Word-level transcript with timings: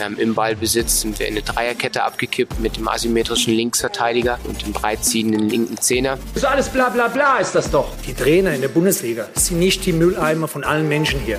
Ähm, 0.00 0.18
Im 0.18 0.34
Ballbesitz 0.34 1.02
sind 1.02 1.18
wir 1.18 1.28
in 1.28 1.34
eine 1.34 1.42
Dreierkette 1.42 2.02
abgekippt 2.02 2.58
mit 2.60 2.78
dem 2.78 2.88
asymmetrischen 2.88 3.52
Linksverteidiger 3.52 4.38
und 4.44 4.64
dem 4.64 4.72
breitziehenden 4.72 5.50
linken 5.50 5.76
Zehner. 5.76 6.18
So 6.34 6.46
alles 6.46 6.70
bla 6.70 6.88
bla 6.88 7.08
bla 7.08 7.36
ist 7.40 7.54
das 7.54 7.70
doch. 7.70 7.94
Die 8.06 8.14
Trainer 8.14 8.54
in 8.54 8.62
der 8.62 8.68
Bundesliga 8.68 9.28
sind 9.34 9.58
nicht 9.58 9.84
die 9.84 9.92
Mülleimer 9.92 10.48
von 10.48 10.64
allen 10.64 10.88
Menschen 10.88 11.20
hier. 11.20 11.38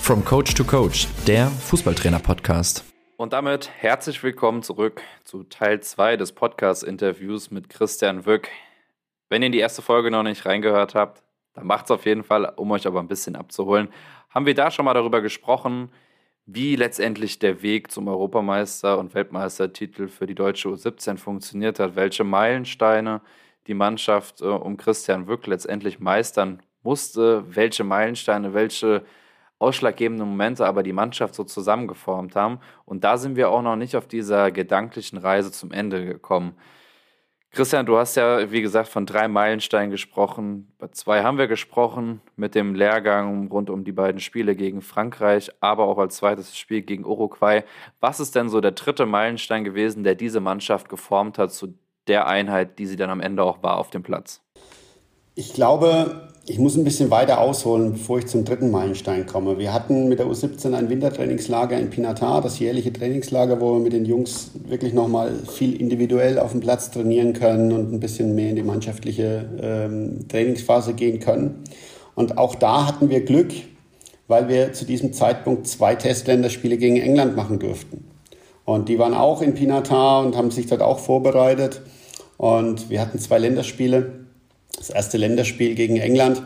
From 0.00 0.24
Coach 0.24 0.54
to 0.54 0.64
Coach, 0.64 1.06
der 1.28 1.46
Fußballtrainer-Podcast. 1.46 2.82
Und 3.16 3.32
damit 3.32 3.70
herzlich 3.78 4.20
willkommen 4.24 4.64
zurück 4.64 5.00
zu 5.22 5.44
Teil 5.44 5.78
2 5.78 6.16
des 6.16 6.32
Podcast-Interviews 6.32 7.52
mit 7.52 7.68
Christian 7.68 8.26
Wück. 8.26 8.48
Wenn 9.28 9.42
ihr 9.42 9.46
in 9.46 9.52
die 9.52 9.60
erste 9.60 9.82
Folge 9.82 10.10
noch 10.10 10.24
nicht 10.24 10.44
reingehört 10.46 10.96
habt, 10.96 11.22
dann 11.54 11.68
macht 11.68 11.84
es 11.84 11.92
auf 11.92 12.06
jeden 12.06 12.24
Fall, 12.24 12.52
um 12.56 12.72
euch 12.72 12.88
aber 12.88 12.98
ein 12.98 13.06
bisschen 13.06 13.36
abzuholen. 13.36 13.86
Haben 14.30 14.46
wir 14.46 14.54
da 14.56 14.72
schon 14.72 14.84
mal 14.84 14.94
darüber 14.94 15.20
gesprochen, 15.20 15.92
wie 16.46 16.76
letztendlich 16.76 17.38
der 17.38 17.62
Weg 17.62 17.90
zum 17.90 18.08
Europameister- 18.08 18.98
und 18.98 19.14
Weltmeistertitel 19.14 20.08
für 20.08 20.26
die 20.26 20.34
deutsche 20.34 20.68
U17 20.68 21.16
funktioniert 21.16 21.78
hat, 21.78 21.96
welche 21.96 22.24
Meilensteine 22.24 23.20
die 23.66 23.74
Mannschaft 23.74 24.40
äh, 24.40 24.46
um 24.46 24.76
Christian 24.76 25.28
Wück 25.28 25.46
letztendlich 25.46 26.00
meistern 26.00 26.62
musste, 26.82 27.44
welche 27.54 27.84
Meilensteine, 27.84 28.54
welche 28.54 29.04
ausschlaggebenden 29.58 30.28
Momente 30.28 30.66
aber 30.66 30.82
die 30.82 30.92
Mannschaft 30.92 31.36
so 31.36 31.44
zusammengeformt 31.44 32.34
haben. 32.34 32.58
Und 32.84 33.04
da 33.04 33.16
sind 33.16 33.36
wir 33.36 33.50
auch 33.50 33.62
noch 33.62 33.76
nicht 33.76 33.94
auf 33.94 34.08
dieser 34.08 34.50
gedanklichen 34.50 35.18
Reise 35.18 35.52
zum 35.52 35.70
Ende 35.70 36.04
gekommen. 36.04 36.56
Christian, 37.54 37.84
du 37.84 37.98
hast 37.98 38.14
ja, 38.14 38.50
wie 38.50 38.62
gesagt, 38.62 38.88
von 38.88 39.04
drei 39.04 39.28
Meilensteinen 39.28 39.90
gesprochen. 39.90 40.72
Bei 40.78 40.88
zwei 40.88 41.22
haben 41.22 41.36
wir 41.36 41.48
gesprochen 41.48 42.22
mit 42.34 42.54
dem 42.54 42.74
Lehrgang 42.74 43.48
rund 43.48 43.68
um 43.68 43.84
die 43.84 43.92
beiden 43.92 44.22
Spiele 44.22 44.56
gegen 44.56 44.80
Frankreich, 44.80 45.50
aber 45.60 45.84
auch 45.84 45.98
als 45.98 46.16
zweites 46.16 46.56
Spiel 46.56 46.80
gegen 46.80 47.04
Uruguay. 47.04 47.62
Was 48.00 48.20
ist 48.20 48.34
denn 48.36 48.48
so 48.48 48.62
der 48.62 48.70
dritte 48.70 49.04
Meilenstein 49.04 49.64
gewesen, 49.64 50.02
der 50.02 50.14
diese 50.14 50.40
Mannschaft 50.40 50.88
geformt 50.88 51.36
hat 51.36 51.52
zu 51.52 51.74
der 52.06 52.26
Einheit, 52.26 52.78
die 52.78 52.86
sie 52.86 52.96
dann 52.96 53.10
am 53.10 53.20
Ende 53.20 53.44
auch 53.44 53.62
war 53.62 53.76
auf 53.76 53.90
dem 53.90 54.02
Platz? 54.02 54.40
Ich 55.34 55.52
glaube, 55.52 56.31
ich 56.44 56.58
muss 56.58 56.76
ein 56.76 56.82
bisschen 56.82 57.10
weiter 57.10 57.40
ausholen, 57.40 57.92
bevor 57.92 58.18
ich 58.18 58.26
zum 58.26 58.44
dritten 58.44 58.70
Meilenstein 58.72 59.26
komme. 59.26 59.58
Wir 59.58 59.72
hatten 59.72 60.08
mit 60.08 60.18
der 60.18 60.26
U17 60.26 60.74
ein 60.74 60.90
Wintertrainingslager 60.90 61.78
in 61.78 61.88
Pinatar, 61.90 62.40
das 62.40 62.58
jährliche 62.58 62.92
Trainingslager, 62.92 63.60
wo 63.60 63.74
wir 63.74 63.80
mit 63.80 63.92
den 63.92 64.04
Jungs 64.04 64.50
wirklich 64.66 64.92
nochmal 64.92 65.32
viel 65.52 65.80
individuell 65.80 66.40
auf 66.40 66.50
dem 66.50 66.60
Platz 66.60 66.90
trainieren 66.90 67.32
können 67.32 67.70
und 67.70 67.92
ein 67.92 68.00
bisschen 68.00 68.34
mehr 68.34 68.50
in 68.50 68.56
die 68.56 68.64
mannschaftliche 68.64 69.48
ähm, 69.62 70.26
Trainingsphase 70.28 70.94
gehen 70.94 71.20
können. 71.20 71.62
Und 72.16 72.38
auch 72.38 72.56
da 72.56 72.88
hatten 72.88 73.08
wir 73.08 73.24
Glück, 73.24 73.52
weil 74.26 74.48
wir 74.48 74.72
zu 74.72 74.84
diesem 74.84 75.12
Zeitpunkt 75.12 75.68
zwei 75.68 75.94
Testländerspiele 75.94 76.76
gegen 76.76 76.96
England 76.96 77.36
machen 77.36 77.60
durften. 77.60 78.04
Und 78.64 78.88
die 78.88 78.98
waren 78.98 79.14
auch 79.14 79.42
in 79.42 79.54
Pinatar 79.54 80.24
und 80.24 80.36
haben 80.36 80.50
sich 80.50 80.66
dort 80.66 80.82
auch 80.82 80.98
vorbereitet. 80.98 81.82
Und 82.36 82.90
wir 82.90 83.00
hatten 83.00 83.20
zwei 83.20 83.38
Länderspiele 83.38 84.21
das 84.76 84.90
erste 84.90 85.18
Länderspiel 85.18 85.74
gegen 85.74 85.96
England, 85.96 86.42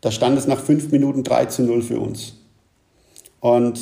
da 0.00 0.10
stand 0.10 0.38
es 0.38 0.46
nach 0.46 0.60
fünf 0.62 0.90
Minuten 0.92 1.24
3 1.24 1.46
zu 1.46 1.62
0 1.62 1.82
für 1.82 2.00
uns. 2.00 2.34
Und 3.40 3.80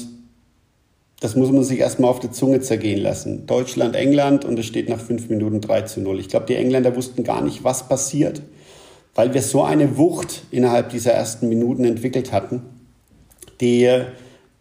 das 1.20 1.34
muss 1.34 1.50
man 1.50 1.64
sich 1.64 1.80
erstmal 1.80 2.10
auf 2.10 2.20
der 2.20 2.32
Zunge 2.32 2.60
zergehen 2.60 3.00
lassen. 3.00 3.46
Deutschland, 3.46 3.96
England 3.96 4.44
und 4.44 4.58
es 4.58 4.66
steht 4.66 4.88
nach 4.88 5.00
fünf 5.00 5.28
Minuten 5.28 5.60
3 5.60 5.82
zu 5.82 6.00
0. 6.00 6.20
Ich 6.20 6.28
glaube, 6.28 6.46
die 6.46 6.54
Engländer 6.54 6.94
wussten 6.94 7.24
gar 7.24 7.42
nicht, 7.42 7.64
was 7.64 7.88
passiert, 7.88 8.42
weil 9.14 9.34
wir 9.34 9.42
so 9.42 9.62
eine 9.62 9.96
Wucht 9.96 10.42
innerhalb 10.50 10.90
dieser 10.90 11.12
ersten 11.12 11.48
Minuten 11.48 11.84
entwickelt 11.84 12.32
hatten, 12.32 12.62
die, 13.60 14.02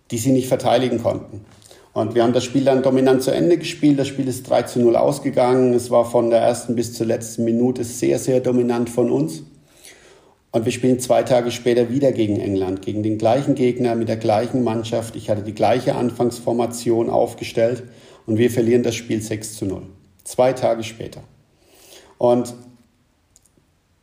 die 0.09 0.17
sie 0.17 0.31
nicht 0.31 0.47
verteidigen 0.47 1.01
konnten. 1.01 1.45
Und 1.97 2.13
wir 2.13 2.21
haben 2.21 2.33
das 2.33 2.43
Spiel 2.43 2.63
dann 2.63 2.83
dominant 2.83 3.23
zu 3.23 3.31
Ende 3.31 3.57
gespielt. 3.57 3.97
Das 3.97 4.07
Spiel 4.07 4.27
ist 4.27 4.47
3 4.47 4.61
zu 4.61 4.79
0 4.79 4.95
ausgegangen. 4.95 5.73
Es 5.73 5.89
war 5.89 6.05
von 6.05 6.29
der 6.29 6.41
ersten 6.41 6.75
bis 6.75 6.93
zur 6.93 7.07
letzten 7.07 7.43
Minute 7.43 7.83
sehr, 7.83 8.19
sehr 8.19 8.39
dominant 8.39 8.87
von 8.87 9.09
uns. 9.09 9.41
Und 10.51 10.65
wir 10.65 10.71
spielen 10.71 10.99
zwei 10.99 11.23
Tage 11.23 11.49
später 11.49 11.89
wieder 11.89 12.11
gegen 12.11 12.39
England, 12.39 12.83
gegen 12.83 13.01
den 13.01 13.17
gleichen 13.17 13.55
Gegner 13.55 13.95
mit 13.95 14.09
der 14.09 14.17
gleichen 14.17 14.63
Mannschaft. 14.63 15.15
Ich 15.15 15.31
hatte 15.31 15.41
die 15.41 15.55
gleiche 15.55 15.95
Anfangsformation 15.95 17.09
aufgestellt 17.09 17.81
und 18.27 18.37
wir 18.37 18.51
verlieren 18.51 18.83
das 18.83 18.93
Spiel 18.93 19.19
6 19.19 19.55
zu 19.55 19.65
0. 19.65 19.81
Zwei 20.23 20.53
Tage 20.53 20.83
später. 20.83 21.21
Und 22.19 22.53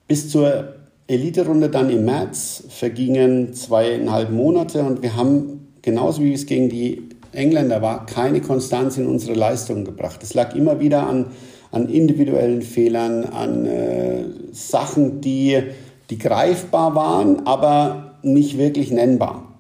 bis 0.09 0.31
zur 0.31 0.75
Elite-Runde 1.07 1.71
dann 1.71 1.91
im 1.91 2.05
März 2.07 2.65
vergingen 2.71 3.55
zweieinhalb 3.55 4.33
Monate 4.33 4.83
und 4.83 5.01
wir 5.01 5.15
haben 5.15 5.69
genauso 5.81 6.23
wie 6.23 6.33
es 6.33 6.47
gegen 6.47 6.69
die 6.69 7.04
Engländer 7.35 7.83
war 7.83 8.07
keine 8.07 8.41
Konstanz 8.41 8.97
in 8.97 9.07
unsere 9.07 9.35
Leistungen 9.35 9.85
gebracht. 9.85 10.23
Es 10.23 10.35
lag 10.35 10.55
immer 10.55 10.81
wieder 10.81 11.07
an, 11.07 11.27
an 11.71 11.89
individuellen 11.89 12.63
Fehlern, 12.63 13.25
an 13.25 13.67
äh, 13.67 14.25
Sachen, 14.53 15.21
die, 15.21 15.63
die 16.11 16.19
greifbar 16.19 16.95
waren, 16.95 17.47
aber 17.47 18.15
nicht 18.23 18.59
wirklich 18.59 18.91
nennbar. 18.91 19.55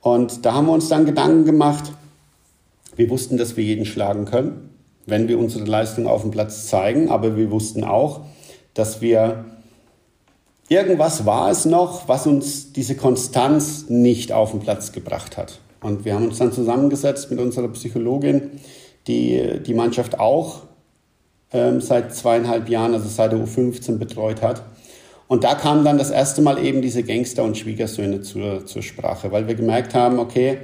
Und 0.00 0.44
da 0.44 0.54
haben 0.54 0.66
wir 0.66 0.72
uns 0.72 0.88
dann 0.88 1.06
Gedanken 1.06 1.44
gemacht, 1.44 1.92
wir 2.96 3.08
wussten, 3.08 3.36
dass 3.36 3.56
wir 3.56 3.64
jeden 3.64 3.86
schlagen 3.86 4.24
können, 4.24 4.70
wenn 5.06 5.28
wir 5.28 5.38
unsere 5.38 5.64
Leistung 5.64 6.06
auf 6.06 6.22
dem 6.22 6.30
Platz 6.30 6.66
zeigen, 6.66 7.08
aber 7.08 7.36
wir 7.36 7.50
wussten 7.50 7.84
auch, 7.84 8.22
dass 8.74 9.00
wir 9.00 9.44
irgendwas 10.68 11.24
war 11.24 11.50
es 11.50 11.64
noch, 11.64 12.08
was 12.08 12.26
uns 12.26 12.72
diese 12.72 12.96
Konstanz 12.96 13.88
nicht 13.88 14.32
auf 14.32 14.50
den 14.50 14.60
Platz 14.60 14.92
gebracht 14.92 15.36
hat. 15.36 15.61
Und 15.82 16.04
wir 16.04 16.14
haben 16.14 16.26
uns 16.28 16.38
dann 16.38 16.52
zusammengesetzt 16.52 17.30
mit 17.30 17.40
unserer 17.40 17.68
Psychologin, 17.68 18.52
die 19.06 19.60
die 19.66 19.74
Mannschaft 19.74 20.18
auch 20.18 20.62
ähm, 21.52 21.80
seit 21.80 22.14
zweieinhalb 22.14 22.68
Jahren, 22.68 22.94
also 22.94 23.08
seit 23.08 23.32
der 23.32 23.40
U15 23.40 23.98
betreut 23.98 24.42
hat. 24.42 24.62
Und 25.28 25.44
da 25.44 25.54
kamen 25.54 25.84
dann 25.84 25.98
das 25.98 26.10
erste 26.10 26.42
Mal 26.42 26.62
eben 26.62 26.82
diese 26.82 27.02
Gangster 27.02 27.42
und 27.42 27.56
Schwiegersöhne 27.56 28.20
zur, 28.20 28.66
zur 28.66 28.82
Sprache, 28.82 29.32
weil 29.32 29.48
wir 29.48 29.54
gemerkt 29.54 29.94
haben, 29.94 30.18
okay, 30.18 30.58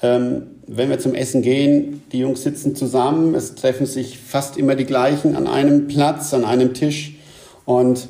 ähm, 0.00 0.46
wenn 0.66 0.90
wir 0.90 0.98
zum 0.98 1.14
Essen 1.14 1.42
gehen, 1.42 2.02
die 2.12 2.20
Jungs 2.20 2.42
sitzen 2.42 2.74
zusammen, 2.76 3.34
es 3.34 3.54
treffen 3.54 3.86
sich 3.86 4.18
fast 4.18 4.56
immer 4.56 4.76
die 4.76 4.84
gleichen 4.84 5.36
an 5.36 5.46
einem 5.46 5.88
Platz, 5.88 6.32
an 6.32 6.44
einem 6.44 6.72
Tisch. 6.74 7.16
Und 7.64 8.08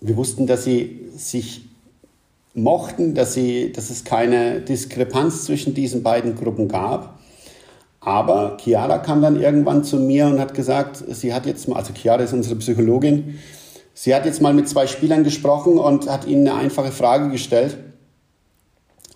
wir 0.00 0.16
wussten, 0.16 0.46
dass 0.46 0.64
sie 0.64 1.00
sich 1.16 1.65
mochten, 2.56 3.14
dass, 3.14 3.34
sie, 3.34 3.70
dass 3.70 3.90
es 3.90 4.04
keine 4.04 4.60
Diskrepanz 4.60 5.44
zwischen 5.44 5.74
diesen 5.74 6.02
beiden 6.02 6.34
Gruppen 6.34 6.68
gab. 6.68 7.18
Aber 8.00 8.56
Chiara 8.58 8.98
kam 8.98 9.20
dann 9.20 9.40
irgendwann 9.40 9.84
zu 9.84 9.98
mir 9.98 10.26
und 10.26 10.40
hat 10.40 10.54
gesagt, 10.54 11.04
sie 11.08 11.34
hat 11.34 11.44
jetzt 11.44 11.68
mal, 11.68 11.76
also 11.76 11.92
Chiara 11.92 12.22
ist 12.22 12.32
unsere 12.32 12.56
Psychologin, 12.56 13.38
sie 13.94 14.14
hat 14.14 14.24
jetzt 14.24 14.40
mal 14.40 14.54
mit 14.54 14.68
zwei 14.68 14.86
Spielern 14.86 15.22
gesprochen 15.22 15.78
und 15.78 16.08
hat 16.08 16.26
ihnen 16.26 16.48
eine 16.48 16.58
einfache 16.58 16.92
Frage 16.92 17.30
gestellt. 17.30 17.76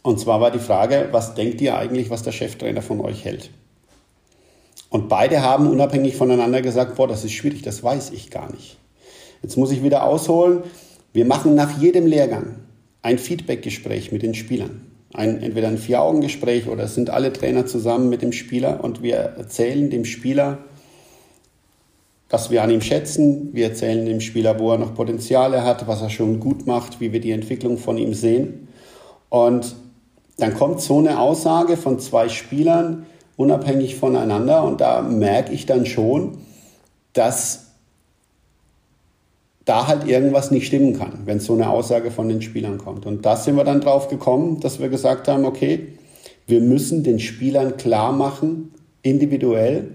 Und 0.02 0.20
zwar 0.20 0.40
war 0.40 0.50
die 0.50 0.58
Frage, 0.58 1.08
was 1.12 1.34
denkt 1.34 1.60
ihr 1.60 1.76
eigentlich, 1.76 2.10
was 2.10 2.22
der 2.22 2.32
Cheftrainer 2.32 2.82
von 2.82 3.00
euch 3.00 3.24
hält? 3.24 3.50
Und 4.90 5.08
beide 5.08 5.42
haben 5.42 5.68
unabhängig 5.70 6.16
voneinander 6.16 6.62
gesagt, 6.62 6.96
boah, 6.96 7.06
das 7.06 7.24
ist 7.24 7.32
schwierig, 7.32 7.62
das 7.62 7.82
weiß 7.82 8.10
ich 8.10 8.30
gar 8.30 8.50
nicht. 8.50 8.76
Jetzt 9.42 9.56
muss 9.56 9.70
ich 9.70 9.82
wieder 9.82 10.02
ausholen. 10.04 10.64
Wir 11.12 11.24
machen 11.24 11.54
nach 11.54 11.78
jedem 11.78 12.06
Lehrgang 12.06 12.56
ein 13.02 13.18
Feedbackgespräch 13.18 14.12
mit 14.12 14.22
den 14.22 14.34
Spielern. 14.34 14.86
Ein, 15.12 15.42
entweder 15.42 15.68
ein 15.68 15.78
Vier-Augen-Gespräch 15.78 16.68
oder 16.68 16.84
es 16.84 16.94
sind 16.94 17.10
alle 17.10 17.32
Trainer 17.32 17.66
zusammen 17.66 18.08
mit 18.08 18.22
dem 18.22 18.32
Spieler 18.32 18.84
und 18.84 19.02
wir 19.02 19.16
erzählen 19.16 19.90
dem 19.90 20.04
Spieler, 20.04 20.58
was 22.28 22.50
wir 22.50 22.62
an 22.62 22.70
ihm 22.70 22.80
schätzen. 22.80 23.50
Wir 23.52 23.68
erzählen 23.68 24.06
dem 24.06 24.20
Spieler, 24.20 24.60
wo 24.60 24.70
er 24.70 24.78
noch 24.78 24.94
Potenziale 24.94 25.64
hat, 25.64 25.88
was 25.88 26.00
er 26.00 26.10
schon 26.10 26.38
gut 26.38 26.66
macht, 26.66 27.00
wie 27.00 27.12
wir 27.12 27.20
die 27.20 27.32
Entwicklung 27.32 27.76
von 27.76 27.98
ihm 27.98 28.14
sehen. 28.14 28.68
Und 29.28 29.74
dann 30.38 30.54
kommt 30.54 30.80
so 30.80 30.98
eine 30.98 31.18
Aussage 31.18 31.76
von 31.76 31.98
zwei 31.98 32.28
Spielern 32.28 33.06
unabhängig 33.36 33.96
voneinander 33.96 34.64
und 34.64 34.80
da 34.80 35.02
merke 35.02 35.52
ich 35.52 35.66
dann 35.66 35.86
schon, 35.86 36.38
dass 37.14 37.69
da 39.70 39.86
halt 39.86 40.08
irgendwas 40.08 40.50
nicht 40.50 40.66
stimmen 40.66 40.98
kann, 40.98 41.20
wenn 41.26 41.38
so 41.38 41.54
eine 41.54 41.70
Aussage 41.70 42.10
von 42.10 42.28
den 42.28 42.42
Spielern 42.42 42.76
kommt. 42.76 43.06
Und 43.06 43.24
da 43.24 43.36
sind 43.36 43.54
wir 43.54 43.62
dann 43.62 43.80
drauf 43.80 44.08
gekommen, 44.08 44.58
dass 44.58 44.80
wir 44.80 44.88
gesagt 44.88 45.28
haben, 45.28 45.44
okay, 45.44 45.86
wir 46.48 46.60
müssen 46.60 47.04
den 47.04 47.20
Spielern 47.20 47.76
klar 47.76 48.12
machen, 48.12 48.74
individuell, 49.02 49.92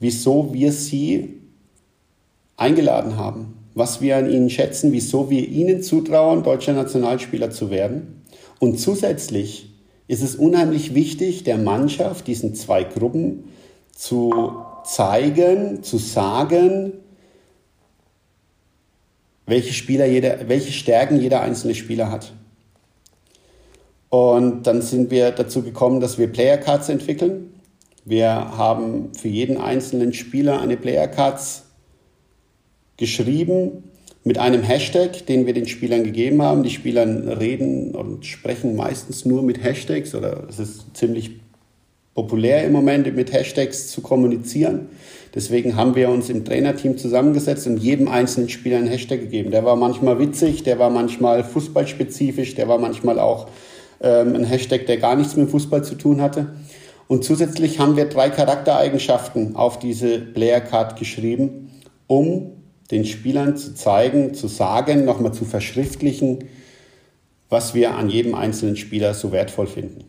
wieso 0.00 0.54
wir 0.54 0.72
sie 0.72 1.34
eingeladen 2.56 3.18
haben, 3.18 3.58
was 3.74 4.00
wir 4.00 4.16
an 4.16 4.30
ihnen 4.30 4.48
schätzen, 4.48 4.90
wieso 4.90 5.28
wir 5.28 5.46
ihnen 5.46 5.82
zutrauen, 5.82 6.42
deutscher 6.42 6.72
Nationalspieler 6.72 7.50
zu 7.50 7.70
werden. 7.70 8.22
Und 8.58 8.80
zusätzlich 8.80 9.68
ist 10.08 10.22
es 10.22 10.34
unheimlich 10.34 10.94
wichtig, 10.94 11.44
der 11.44 11.58
Mannschaft, 11.58 12.26
diesen 12.26 12.54
zwei 12.54 12.84
Gruppen, 12.84 13.44
zu 13.94 14.32
zeigen, 14.86 15.82
zu 15.82 15.98
sagen, 15.98 16.94
welche, 19.46 19.72
Spieler 19.72 20.06
jeder, 20.06 20.48
welche 20.48 20.72
Stärken 20.72 21.20
jeder 21.20 21.42
einzelne 21.42 21.74
Spieler 21.74 22.10
hat. 22.10 22.32
Und 24.08 24.62
dann 24.66 24.80
sind 24.80 25.10
wir 25.10 25.32
dazu 25.32 25.62
gekommen, 25.62 26.00
dass 26.00 26.18
wir 26.18 26.28
Player 26.28 26.56
Cards 26.56 26.88
entwickeln. 26.88 27.52
Wir 28.04 28.30
haben 28.30 29.12
für 29.14 29.28
jeden 29.28 29.56
einzelnen 29.56 30.12
Spieler 30.12 30.60
eine 30.60 30.76
Player 30.76 31.08
Cards 31.08 31.64
geschrieben 32.96 33.84
mit 34.22 34.38
einem 34.38 34.62
Hashtag, 34.62 35.26
den 35.26 35.46
wir 35.46 35.52
den 35.52 35.66
Spielern 35.66 36.04
gegeben 36.04 36.42
haben. 36.42 36.62
Die 36.62 36.70
Spieler 36.70 37.06
reden 37.40 37.94
und 37.94 38.24
sprechen 38.24 38.76
meistens 38.76 39.24
nur 39.24 39.42
mit 39.42 39.62
Hashtags 39.62 40.14
oder 40.14 40.44
es 40.48 40.58
ist 40.58 40.96
ziemlich 40.96 41.32
populär 42.14 42.64
im 42.64 42.72
Moment 42.72 43.14
mit 43.14 43.32
Hashtags 43.32 43.88
zu 43.88 44.00
kommunizieren. 44.00 44.88
Deswegen 45.34 45.74
haben 45.74 45.96
wir 45.96 46.10
uns 46.10 46.30
im 46.30 46.44
Trainerteam 46.44 46.96
zusammengesetzt 46.96 47.66
und 47.66 47.78
jedem 47.78 48.06
einzelnen 48.06 48.48
Spieler 48.48 48.78
einen 48.78 48.86
Hashtag 48.86 49.20
gegeben. 49.20 49.50
Der 49.50 49.64
war 49.64 49.74
manchmal 49.74 50.20
witzig, 50.20 50.62
der 50.62 50.78
war 50.78 50.90
manchmal 50.90 51.42
fußballspezifisch, 51.42 52.54
der 52.54 52.68
war 52.68 52.78
manchmal 52.78 53.18
auch 53.18 53.48
ähm, 54.00 54.36
ein 54.36 54.44
Hashtag, 54.44 54.86
der 54.86 54.98
gar 54.98 55.16
nichts 55.16 55.34
mit 55.34 55.50
Fußball 55.50 55.82
zu 55.82 55.96
tun 55.96 56.20
hatte. 56.20 56.54
Und 57.08 57.24
zusätzlich 57.24 57.80
haben 57.80 57.96
wir 57.96 58.04
drei 58.06 58.30
Charaktereigenschaften 58.30 59.56
auf 59.56 59.78
diese 59.80 60.20
Player 60.20 60.60
Card 60.60 60.98
geschrieben, 60.98 61.70
um 62.06 62.52
den 62.92 63.04
Spielern 63.04 63.56
zu 63.56 63.74
zeigen, 63.74 64.34
zu 64.34 64.46
sagen, 64.46 65.04
nochmal 65.04 65.32
zu 65.32 65.44
verschriftlichen, 65.44 66.44
was 67.48 67.74
wir 67.74 67.94
an 67.94 68.08
jedem 68.08 68.34
einzelnen 68.34 68.76
Spieler 68.76 69.14
so 69.14 69.32
wertvoll 69.32 69.66
finden. 69.66 70.04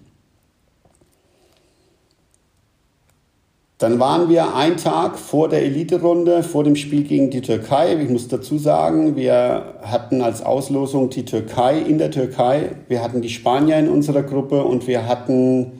Dann 3.77 3.99
waren 3.99 4.29
wir 4.29 4.55
einen 4.55 4.77
Tag 4.77 5.19
vor 5.19 5.49
der 5.49 5.63
Elite-Runde, 5.63 6.43
vor 6.43 6.63
dem 6.63 6.77
Spiel 6.77 7.03
gegen 7.03 7.29
die 7.29 7.41
Türkei. 7.41 8.01
Ich 8.01 8.09
muss 8.09 8.29
dazu 8.29 8.57
sagen, 8.57 9.17
wir 9.17 9.75
hatten 9.81 10.21
als 10.21 10.41
Auslosung 10.41 11.09
die 11.09 11.25
Türkei 11.25 11.79
in 11.79 11.97
der 11.97 12.09
Türkei. 12.09 12.77
Wir 12.87 13.03
hatten 13.03 13.21
die 13.21 13.29
Spanier 13.29 13.77
in 13.77 13.89
unserer 13.89 14.23
Gruppe 14.23 14.63
und 14.63 14.87
wir 14.87 15.07
hatten 15.07 15.73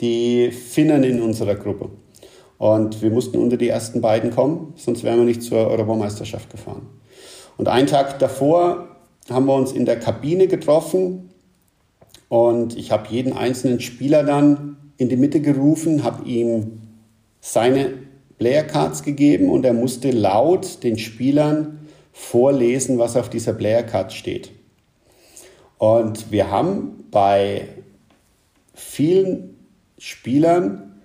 die 0.00 0.50
Finnen 0.50 1.04
in 1.04 1.20
unserer 1.20 1.54
Gruppe. 1.54 1.90
Und 2.56 3.02
wir 3.02 3.10
mussten 3.10 3.36
unter 3.38 3.58
die 3.58 3.68
ersten 3.68 4.00
beiden 4.00 4.30
kommen, 4.30 4.72
sonst 4.76 5.04
wären 5.04 5.18
wir 5.18 5.26
nicht 5.26 5.42
zur 5.42 5.66
Europameisterschaft 5.66 6.48
gefahren. 6.48 6.86
Und 7.58 7.68
einen 7.68 7.86
Tag 7.86 8.18
davor 8.18 8.88
haben 9.28 9.46
wir 9.46 9.54
uns 9.54 9.72
in 9.72 9.84
der 9.84 9.98
Kabine 9.98 10.46
getroffen 10.46 11.30
und 12.28 12.78
ich 12.78 12.92
habe 12.92 13.08
jeden 13.10 13.34
einzelnen 13.34 13.80
Spieler 13.80 14.22
dann 14.22 14.76
in 14.96 15.08
die 15.08 15.16
Mitte 15.16 15.40
gerufen, 15.40 16.02
habe 16.02 16.24
ihm 16.24 16.81
seine 17.42 17.92
Player 18.38 18.62
Cards 18.62 19.02
gegeben 19.02 19.50
und 19.50 19.66
er 19.66 19.74
musste 19.74 20.10
laut 20.10 20.82
den 20.82 20.98
Spielern 20.98 21.86
vorlesen, 22.12 22.98
was 22.98 23.16
auf 23.16 23.28
dieser 23.28 23.52
Player 23.52 23.82
Card 23.82 24.12
steht. 24.12 24.52
Und 25.76 26.30
wir 26.30 26.50
haben 26.50 27.04
bei 27.10 27.68
vielen 28.74 29.56
Spielern 29.98 31.00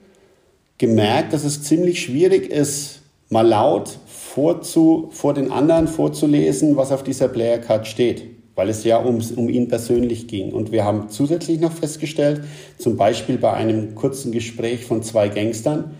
gemerkt, 0.77 1.33
dass 1.33 1.43
es 1.43 1.63
ziemlich 1.63 2.01
schwierig 2.01 2.51
ist, 2.51 3.01
mal 3.29 3.45
laut 3.47 3.97
vorzu, 4.05 5.09
vor 5.11 5.33
den 5.33 5.51
anderen 5.51 5.87
vorzulesen, 5.87 6.77
was 6.77 6.91
auf 6.91 7.03
dieser 7.03 7.27
Player 7.27 7.57
Card 7.57 7.87
steht, 7.87 8.25
weil 8.55 8.69
es 8.69 8.83
ja 8.83 8.97
um, 8.97 9.19
um 9.35 9.49
ihn 9.49 9.67
persönlich 9.67 10.27
ging. 10.27 10.51
Und 10.51 10.71
wir 10.71 10.85
haben 10.85 11.09
zusätzlich 11.09 11.59
noch 11.59 11.71
festgestellt, 11.71 12.41
zum 12.77 12.95
Beispiel 12.95 13.39
bei 13.39 13.53
einem 13.53 13.95
kurzen 13.95 14.31
Gespräch 14.31 14.85
von 14.85 15.01
zwei 15.01 15.29
Gangstern, 15.29 15.95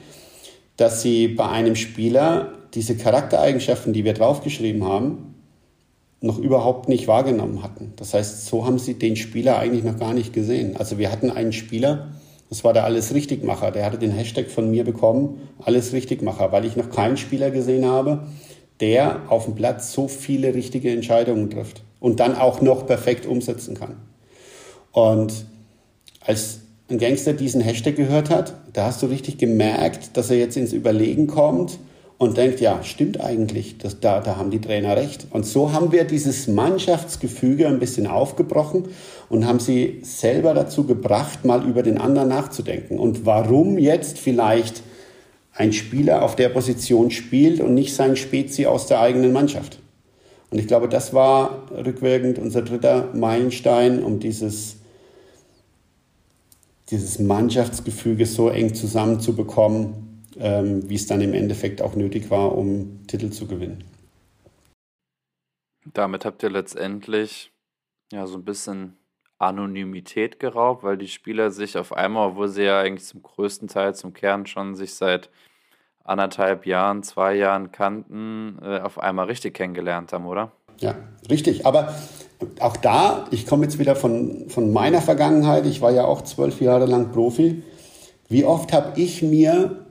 dass 0.77 1.01
sie 1.01 1.27
bei 1.27 1.49
einem 1.49 1.75
Spieler 1.75 2.53
diese 2.73 2.95
Charaktereigenschaften, 2.95 3.93
die 3.93 4.05
wir 4.05 4.13
draufgeschrieben 4.13 4.83
haben, 4.83 5.35
noch 6.21 6.37
überhaupt 6.39 6.89
nicht 6.89 7.07
wahrgenommen 7.07 7.63
hatten. 7.63 7.93
Das 7.95 8.13
heißt, 8.13 8.45
so 8.45 8.65
haben 8.65 8.79
sie 8.79 8.95
den 8.95 9.15
Spieler 9.15 9.59
eigentlich 9.59 9.83
noch 9.83 9.99
gar 9.99 10.13
nicht 10.13 10.33
gesehen. 10.33 10.77
Also 10.77 10.97
wir 10.97 11.11
hatten 11.11 11.29
einen 11.29 11.53
Spieler, 11.53 12.09
das 12.49 12.63
war 12.63 12.73
der 12.73 12.85
Alles 12.85 13.13
Richtigmacher, 13.13 13.71
der 13.71 13.85
hatte 13.85 13.97
den 13.97 14.11
Hashtag 14.11 14.49
von 14.49 14.71
mir 14.71 14.83
bekommen, 14.83 15.41
Alles 15.59 15.93
Richtigmacher, 15.93 16.51
weil 16.51 16.65
ich 16.65 16.75
noch 16.75 16.89
keinen 16.89 17.17
Spieler 17.17 17.51
gesehen 17.51 17.85
habe, 17.85 18.27
der 18.79 19.21
auf 19.29 19.45
dem 19.45 19.55
Platz 19.55 19.91
so 19.91 20.07
viele 20.07 20.53
richtige 20.53 20.91
Entscheidungen 20.91 21.49
trifft 21.49 21.83
und 21.99 22.19
dann 22.19 22.35
auch 22.35 22.61
noch 22.61 22.85
perfekt 22.85 23.25
umsetzen 23.25 23.75
kann. 23.75 23.97
Und 24.91 25.45
als 26.21 26.61
ein 26.89 26.97
Gangster 26.97 27.33
diesen 27.33 27.61
Hashtag 27.61 27.95
gehört 27.95 28.29
hat, 28.29 28.53
da 28.73 28.85
hast 28.85 29.01
du 29.01 29.07
richtig 29.07 29.37
gemerkt, 29.37 30.15
dass 30.15 30.29
er 30.29 30.37
jetzt 30.37 30.55
ins 30.55 30.73
Überlegen 30.73 31.27
kommt 31.27 31.79
und 32.17 32.37
denkt, 32.37 32.61
ja, 32.61 32.83
stimmt 32.83 33.21
eigentlich, 33.21 33.77
das, 33.77 33.99
da, 33.99 34.21
da 34.21 34.37
haben 34.37 34.49
die 34.49 34.61
Trainer 34.61 34.95
recht. 34.95 35.27
Und 35.29 35.45
so 35.45 35.73
haben 35.73 35.91
wir 35.91 36.05
dieses 36.05 36.47
Mannschaftsgefüge 36.47 37.67
ein 37.67 37.79
bisschen 37.79 38.07
aufgebrochen 38.07 38.85
und 39.29 39.45
haben 39.45 39.59
sie 39.59 39.99
selber 40.01 40.53
dazu 40.53 40.85
gebracht, 40.85 41.45
mal 41.45 41.63
über 41.67 41.83
den 41.83 41.99
anderen 41.99 42.29
nachzudenken. 42.29 42.97
Und 42.97 43.25
warum 43.25 43.77
jetzt 43.77 44.17
vielleicht 44.17 44.81
ein 45.53 45.73
Spieler 45.73 46.23
auf 46.23 46.35
der 46.35 46.49
Position 46.49 47.11
spielt 47.11 47.59
und 47.59 47.73
nicht 47.73 47.93
sein 47.93 48.15
Spezi 48.15 48.65
aus 48.65 48.87
der 48.87 49.01
eigenen 49.01 49.33
Mannschaft. 49.33 49.79
Und 50.49 50.59
ich 50.59 50.67
glaube, 50.67 50.87
das 50.87 51.13
war 51.13 51.67
rückwirkend 51.71 52.39
unser 52.39 52.61
dritter 52.61 53.09
Meilenstein, 53.13 54.01
um 54.01 54.19
dieses 54.19 54.77
dieses 56.89 57.19
Mannschaftsgefüge 57.19 58.25
so 58.25 58.49
eng 58.49 58.73
zusammenzubekommen, 58.73 60.23
ähm, 60.37 60.89
wie 60.89 60.95
es 60.95 61.07
dann 61.07 61.21
im 61.21 61.33
Endeffekt 61.33 61.81
auch 61.81 61.95
nötig 61.95 62.29
war, 62.29 62.55
um 62.55 63.05
Titel 63.07 63.29
zu 63.29 63.47
gewinnen. 63.47 63.83
Damit 65.93 66.25
habt 66.25 66.43
ihr 66.43 66.49
letztendlich 66.49 67.51
ja 68.11 68.27
so 68.27 68.37
ein 68.37 68.45
bisschen 68.45 68.97
Anonymität 69.39 70.39
geraubt, 70.39 70.83
weil 70.83 70.97
die 70.97 71.07
Spieler 71.07 71.51
sich 71.51 71.77
auf 71.77 71.93
einmal, 71.93 72.29
obwohl 72.29 72.49
sie 72.49 72.63
ja 72.63 72.81
eigentlich 72.81 73.07
zum 73.07 73.21
größten 73.21 73.67
Teil, 73.67 73.95
zum 73.95 74.13
Kern 74.13 74.45
schon 74.45 74.75
sich 74.75 74.95
seit 74.95 75.29
anderthalb 76.03 76.65
Jahren, 76.65 77.03
zwei 77.03 77.35
Jahren 77.35 77.71
kannten, 77.71 78.59
äh, 78.61 78.79
auf 78.79 78.97
einmal 78.97 79.25
richtig 79.27 79.53
kennengelernt 79.53 80.13
haben, 80.13 80.25
oder? 80.25 80.51
Ja, 80.79 80.95
richtig. 81.29 81.65
Aber 81.65 81.93
auch 82.59 82.77
da, 82.77 83.27
ich 83.31 83.45
komme 83.45 83.63
jetzt 83.63 83.79
wieder 83.79 83.95
von, 83.95 84.45
von 84.49 84.71
meiner 84.71 85.01
Vergangenheit, 85.01 85.65
ich 85.65 85.81
war 85.81 85.91
ja 85.91 86.05
auch 86.05 86.23
zwölf 86.23 86.61
Jahre 86.61 86.85
lang 86.85 87.11
Profi. 87.11 87.63
Wie 88.29 88.45
oft 88.45 88.73
habe 88.73 88.99
ich 88.99 89.21
mir 89.21 89.85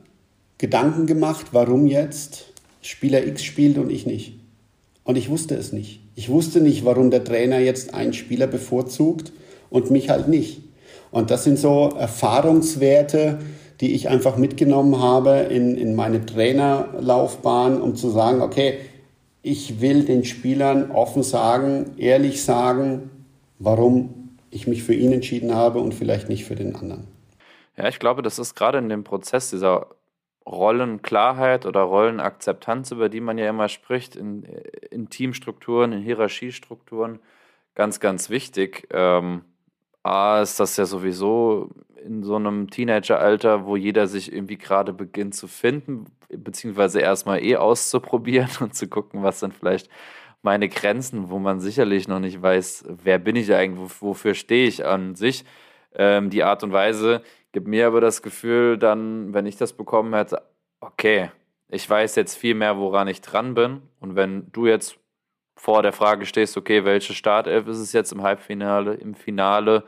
Gedanken 0.59 1.07
gemacht, 1.07 1.47
warum 1.53 1.87
jetzt 1.87 2.53
Spieler 2.83 3.27
X 3.27 3.43
spielt 3.43 3.79
und 3.79 3.91
ich 3.91 4.07
nicht? 4.07 4.39
Und 5.05 5.17
ich 5.17 5.29
wusste 5.29 5.55
es 5.55 5.73
nicht. 5.73 6.01
Ich 6.15 6.29
wusste 6.29 6.61
nicht, 6.61 6.85
warum 6.85 7.11
der 7.11 7.25
Trainer 7.25 7.59
jetzt 7.59 7.95
einen 7.95 8.13
Spieler 8.13 8.47
bevorzugt 8.47 9.33
und 9.71 9.91
mich 9.91 10.09
halt 10.09 10.29
nicht. 10.29 10.63
Und 11.11 11.31
das 11.31 11.45
sind 11.45 11.59
so 11.59 11.91
Erfahrungswerte, 11.99 13.39
die 13.81 13.95
ich 13.95 14.09
einfach 14.09 14.37
mitgenommen 14.37 15.01
habe 15.01 15.47
in, 15.51 15.77
in 15.77 15.95
meine 15.95 16.25
Trainerlaufbahn, 16.25 17.81
um 17.81 17.95
zu 17.95 18.11
sagen, 18.11 18.41
okay, 18.41 18.79
ich 19.47 19.81
will 19.81 20.05
den 20.05 20.25
Spielern 20.25 20.91
offen 20.91 21.23
sagen, 21.23 21.95
ehrlich 21.99 22.43
sagen, 22.43 23.11
warum 23.61 24.37
ich 24.51 24.67
mich 24.67 24.83
für 24.83 24.93
ihn 24.93 25.13
entschieden 25.13 25.55
habe 25.55 25.79
und 25.79 25.95
vielleicht 25.95 26.29
nicht 26.29 26.45
für 26.45 26.57
den 26.57 26.75
anderen. 26.75 27.07
Ja, 27.77 27.87
ich 27.87 28.01
glaube, 28.01 28.23
das 28.23 28.41
ist 28.41 28.57
gerade 28.57 28.79
in 28.79 28.89
dem 28.89 29.05
Prozess 29.05 29.51
dieser 29.51 29.87
Rollenklarheit 30.45 31.65
oder 31.65 31.83
Rollenakzeptanz, 31.83 32.91
über 32.91 33.09
die 33.09 33.21
man 33.21 33.39
ja 33.39 33.49
immer 33.49 33.69
spricht, 33.69 34.17
in, 34.17 34.43
in 34.91 35.11
Teamstrukturen, 35.11 35.93
in 35.93 36.03
Hierarchiestrukturen, 36.03 37.21
ganz, 37.77 38.01
ganz 38.01 38.31
wichtig. 38.31 38.89
Ähm, 38.91 39.43
A 40.03 40.41
ist 40.43 40.59
das 40.59 40.77
ja 40.77 40.87
sowieso 40.87 41.71
in 42.05 42.25
so 42.25 42.35
einem 42.35 42.69
Teenageralter, 42.69 43.65
wo 43.65 43.77
jeder 43.77 44.09
sich 44.09 44.33
irgendwie 44.33 44.59
gerade 44.59 44.93
beginnt 44.93 45.37
zu 45.37 45.47
finden, 45.47 46.07
beziehungsweise 46.29 47.01
erstmal 47.01 47.43
eh 47.43 47.57
auszuprobieren 47.57 48.51
und 48.61 48.75
zu 48.75 48.89
gucken, 48.89 49.23
was 49.23 49.41
sind 49.41 49.55
vielleicht 49.55 49.89
meine 50.43 50.69
Grenzen, 50.69 51.31
wo 51.31 51.39
man 51.39 51.61
sicherlich 51.61 52.09
noch 52.09 52.21
nicht 52.21 52.41
weiß, 52.41 52.85
wer 52.89 53.19
bin 53.19 53.37
ich 53.37 53.53
eigentlich, 53.53 54.01
wofür 54.01 54.35
stehe 54.35 54.69
ich 54.69 54.85
an 54.85 55.15
sich. 55.15 55.45
Ähm, 55.95 56.31
die 56.31 56.45
Art 56.45 56.63
und 56.63 56.73
Weise 56.73 57.23
gibt 57.53 57.67
mir 57.67 57.87
aber 57.87 58.01
das 58.01 58.23
Gefühl, 58.23 58.79
dann, 58.79 59.35
wenn 59.35 59.47
ich 59.47 59.57
das 59.57 59.73
bekommen 59.73 60.15
hätte, 60.15 60.43
okay, 60.81 61.31
ich 61.69 61.89
weiß 61.89 62.15
jetzt 62.15 62.37
viel 62.37 62.55
mehr, 62.55 62.79
woran 62.79 63.09
ich 63.09 63.23
dran 63.23 63.55
bin. 63.55 63.83
Und 63.99 64.15
wenn 64.15 64.53
du 64.53 64.67
jetzt 64.67 64.99
vor 65.57 65.83
der 65.83 65.93
Frage 65.93 66.27
stehst, 66.27 66.57
okay, 66.57 66.85
welche 66.85 67.15
Startelf 67.15 67.67
ist 67.67 67.79
es 67.79 67.93
jetzt 67.93 68.13
im 68.13 68.23
Halbfinale, 68.23 68.95
im 68.95 69.15
Finale, 69.15 69.85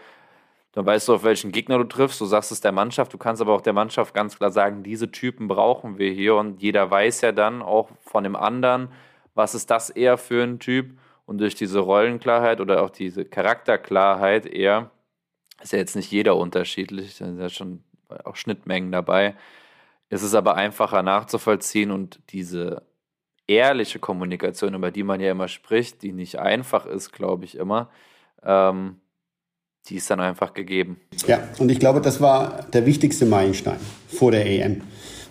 dann 0.78 0.86
weißt 0.86 1.08
du, 1.08 1.14
auf 1.14 1.24
welchen 1.24 1.50
Gegner 1.50 1.76
du 1.78 1.82
triffst. 1.82 2.20
Du 2.20 2.24
sagst 2.24 2.52
es 2.52 2.60
der 2.60 2.70
Mannschaft. 2.70 3.12
Du 3.12 3.18
kannst 3.18 3.42
aber 3.42 3.52
auch 3.52 3.62
der 3.62 3.72
Mannschaft 3.72 4.14
ganz 4.14 4.36
klar 4.36 4.52
sagen, 4.52 4.84
diese 4.84 5.10
Typen 5.10 5.48
brauchen 5.48 5.98
wir 5.98 6.12
hier. 6.12 6.36
Und 6.36 6.62
jeder 6.62 6.88
weiß 6.88 7.20
ja 7.22 7.32
dann 7.32 7.62
auch 7.62 7.90
von 8.04 8.22
dem 8.22 8.36
anderen, 8.36 8.88
was 9.34 9.56
ist 9.56 9.72
das 9.72 9.90
eher 9.90 10.16
für 10.18 10.44
ein 10.44 10.60
Typ. 10.60 10.96
Und 11.26 11.38
durch 11.38 11.56
diese 11.56 11.80
Rollenklarheit 11.80 12.60
oder 12.60 12.84
auch 12.84 12.90
diese 12.90 13.24
Charakterklarheit 13.24 14.46
eher, 14.46 14.92
ist 15.60 15.72
ja 15.72 15.80
jetzt 15.80 15.96
nicht 15.96 16.12
jeder 16.12 16.36
unterschiedlich, 16.36 17.18
da 17.18 17.24
sind 17.24 17.40
ja 17.40 17.48
schon 17.48 17.82
auch 18.22 18.36
Schnittmengen 18.36 18.92
dabei. 18.92 19.34
ist 20.10 20.22
Es 20.22 20.36
aber 20.36 20.54
einfacher 20.54 21.02
nachzuvollziehen 21.02 21.90
und 21.90 22.20
diese 22.30 22.86
ehrliche 23.48 23.98
Kommunikation, 23.98 24.74
über 24.74 24.92
die 24.92 25.02
man 25.02 25.20
ja 25.20 25.32
immer 25.32 25.48
spricht, 25.48 26.02
die 26.02 26.12
nicht 26.12 26.38
einfach 26.38 26.86
ist, 26.86 27.10
glaube 27.10 27.46
ich 27.46 27.56
immer, 27.56 27.90
ähm, 28.44 29.00
die 29.86 29.96
ist 29.96 30.10
dann 30.10 30.20
einfach 30.20 30.54
gegeben. 30.54 31.00
Ja, 31.26 31.40
und 31.58 31.70
ich 31.70 31.78
glaube, 31.78 32.00
das 32.00 32.20
war 32.20 32.66
der 32.72 32.86
wichtigste 32.86 33.26
Meilenstein 33.26 33.78
vor 34.08 34.30
der 34.30 34.46
EM. 34.46 34.82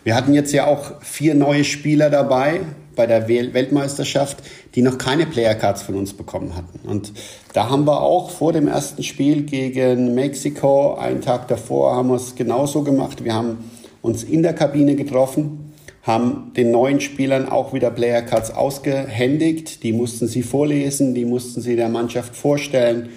Wir 0.04 0.16
hatten 0.16 0.34
jetzt 0.34 0.54
ja 0.54 0.66
auch 0.66 1.02
vier 1.02 1.36
neue 1.36 1.64
Spieler 1.64 2.10
dabei 2.10 2.62
bei 2.96 3.06
der 3.06 3.28
Weltmeisterschaft, 3.28 4.38
die 4.76 4.82
noch 4.82 4.98
keine 4.98 5.26
Player 5.26 5.56
Cards 5.56 5.84
von 5.84 5.96
uns 5.96 6.14
bekommen 6.14 6.56
hatten. 6.56 6.88
Und 6.88 7.14
da 7.54 7.70
haben 7.70 7.86
wir 7.86 8.02
auch 8.02 8.32
vor 8.32 8.52
dem 8.52 8.68
ersten 8.68 9.04
Spiel 9.04 9.44
gegen 9.44 10.16
Mexiko, 10.16 10.96
einen 10.96 11.22
Tag 11.22 11.48
davor, 11.48 11.96
haben 11.96 12.10
wir 12.10 12.16
es 12.16 12.36
genauso 12.36 12.84
gemacht. 12.84 13.24
Wir 13.24 13.34
haben 13.34 13.70
uns 14.02 14.24
in 14.24 14.44
der 14.44 14.54
Kabine 14.54 14.96
getroffen, 14.96 15.74
haben 16.02 16.54
den 16.56 16.72
neuen 16.72 17.00
Spielern 17.02 17.48
auch 17.48 17.74
wieder 17.74 17.92
Player 17.92 18.22
Cards 18.22 18.52
ausgehändigt. 18.52 19.84
Die 19.84 19.94
mussten 19.94 20.28
sie 20.28 20.42
vorlesen, 20.42 21.14
die 21.14 21.26
mussten 21.26 21.62
sie 21.62 21.76
der 21.76 21.90
Mannschaft 21.90 22.36
vorstellen. 22.36 23.10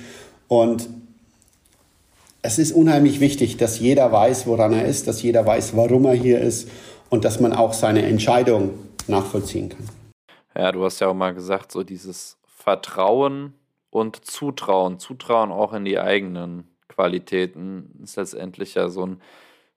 Und 0.49 0.89
es 2.43 2.59
ist 2.59 2.73
unheimlich 2.73 3.21
wichtig, 3.21 3.57
dass 3.57 3.79
jeder 3.79 4.11
weiß, 4.13 4.47
woran 4.47 4.73
er 4.73 4.87
ist, 4.87 5.07
dass 5.07 5.23
jeder 5.23 5.45
weiß, 5.45 5.77
warum 5.77 6.07
er 6.07 6.15
hier 6.15 6.41
ist 6.41 6.71
und 7.11 7.25
dass 7.25 7.41
man 7.41 7.53
auch 7.53 7.73
seine 7.73 8.03
Entscheidung 8.03 8.75
nachvollziehen 9.09 9.69
kann. 9.69 9.89
Ja, 10.57 10.73
du 10.73 10.85
hast 10.85 11.01
ja 11.01 11.09
auch 11.09 11.15
mal 11.15 11.35
gesagt, 11.35 11.71
so 11.73 11.83
dieses 11.83 12.39
Vertrauen 12.47 13.55
und 13.91 14.25
Zutrauen, 14.25 14.99
Zutrauen 14.99 15.51
auch 15.51 15.73
in 15.73 15.85
die 15.85 15.99
eigenen 15.99 16.65
Qualitäten 16.89 18.01
ist 18.03 18.17
letztendlich 18.17 18.75
ja 18.75 18.89
so 18.89 19.07
ein 19.07 19.21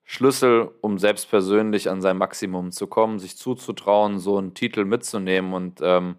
Schlüssel, 0.04 0.70
um 0.82 0.98
selbst 0.98 1.30
persönlich 1.30 1.88
an 1.88 2.02
sein 2.02 2.18
Maximum 2.18 2.70
zu 2.72 2.86
kommen, 2.86 3.18
sich 3.18 3.38
zuzutrauen, 3.38 4.18
so 4.18 4.36
einen 4.36 4.52
Titel 4.52 4.84
mitzunehmen. 4.84 5.54
Und 5.54 5.80
ähm, 5.82 6.16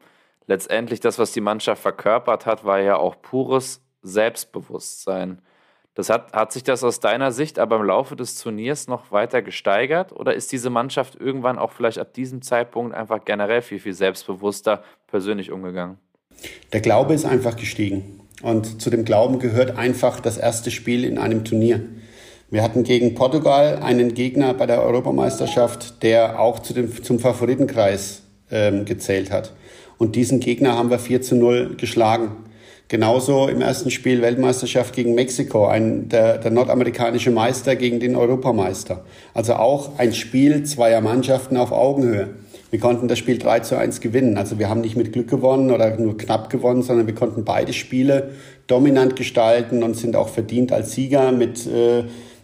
letztendlich 0.47 0.99
das, 0.99 1.19
was 1.19 1.33
die 1.33 1.41
Mannschaft 1.41 1.81
verkörpert 1.81 2.47
hat, 2.47 2.65
war 2.65 2.79
ja 2.79 2.97
auch 2.97 3.21
pures 3.21 3.81
Selbstbewusstsein. 4.01 5.41
Das 5.95 6.09
hat, 6.09 6.33
hat 6.33 6.51
sich 6.51 6.63
das 6.63 6.83
aus 6.83 6.99
deiner 6.99 7.31
Sicht 7.31 7.57
aber 7.57 7.77
im 7.77 7.83
Laufe 7.83 8.17
des 8.17 8.37
Turniers 8.37 8.87
noch 8.87 9.11
weiter 9.11 9.41
gesteigert 9.41 10.11
oder 10.11 10.33
ist 10.33 10.51
diese 10.51 10.69
Mannschaft 10.69 11.15
irgendwann 11.19 11.57
auch 11.57 11.71
vielleicht 11.71 11.99
ab 11.99 12.13
diesem 12.13 12.41
Zeitpunkt 12.41 12.93
einfach 12.93 13.23
generell 13.23 13.61
viel, 13.61 13.79
viel 13.79 13.93
selbstbewusster 13.93 14.83
persönlich 15.07 15.51
umgegangen? 15.51 15.97
Der 16.73 16.81
Glaube 16.81 17.13
ist 17.13 17.23
einfach 17.23 17.55
gestiegen. 17.55 18.19
Und 18.43 18.81
zu 18.81 18.89
dem 18.89 19.05
Glauben 19.05 19.39
gehört 19.39 19.77
einfach 19.77 20.19
das 20.19 20.37
erste 20.37 20.69
Spiel 20.69 21.05
in 21.05 21.17
einem 21.17 21.45
Turnier. 21.45 21.81
Wir 22.51 22.61
hatten 22.61 22.83
gegen 22.83 23.15
Portugal 23.15 23.79
einen 23.81 24.13
Gegner 24.13 24.53
bei 24.53 24.65
der 24.65 24.83
Europameisterschaft, 24.83 26.03
der 26.03 26.39
auch 26.39 26.59
zu 26.59 26.73
dem, 26.73 27.03
zum 27.03 27.19
Favoritenkreis 27.19 28.23
ähm, 28.51 28.85
gezählt 28.85 29.31
hat. 29.31 29.53
Und 29.97 30.15
diesen 30.15 30.41
Gegner 30.41 30.77
haben 30.77 30.89
wir 30.89 30.99
4 30.99 31.21
zu 31.21 31.35
0 31.35 31.75
geschlagen. 31.77 32.35
Genauso 32.87 33.47
im 33.47 33.61
ersten 33.61 33.89
Spiel 33.89 34.21
Weltmeisterschaft 34.21 34.93
gegen 34.93 35.15
Mexiko, 35.15 35.65
ein, 35.65 36.07
der, 36.07 36.37
der 36.37 36.51
nordamerikanische 36.51 37.31
Meister 37.31 37.75
gegen 37.75 37.99
den 37.99 38.15
Europameister. 38.15 39.03
Also 39.33 39.55
auch 39.55 39.97
ein 39.97 40.13
Spiel 40.13 40.63
zweier 40.63 41.01
Mannschaften 41.01 41.57
auf 41.57 41.71
Augenhöhe. 41.71 42.29
Wir 42.69 42.79
konnten 42.79 43.07
das 43.07 43.17
Spiel 43.17 43.39
3 43.39 43.61
zu 43.61 43.75
1 43.75 44.01
gewinnen. 44.01 44.37
Also 44.37 44.59
wir 44.59 44.69
haben 44.69 44.81
nicht 44.81 44.95
mit 44.95 45.13
Glück 45.13 45.29
gewonnen 45.29 45.71
oder 45.71 45.97
nur 45.97 46.15
knapp 46.15 46.51
gewonnen, 46.51 46.83
sondern 46.83 47.07
wir 47.07 47.15
konnten 47.15 47.43
beide 47.43 47.73
Spiele 47.73 48.31
dominant 48.67 49.15
gestalten 49.15 49.81
und 49.81 49.95
sind 49.95 50.15
auch 50.15 50.29
verdient 50.29 50.71
als 50.71 50.91
Sieger 50.91 51.31
mit 51.31 51.65
äh, 51.65 52.03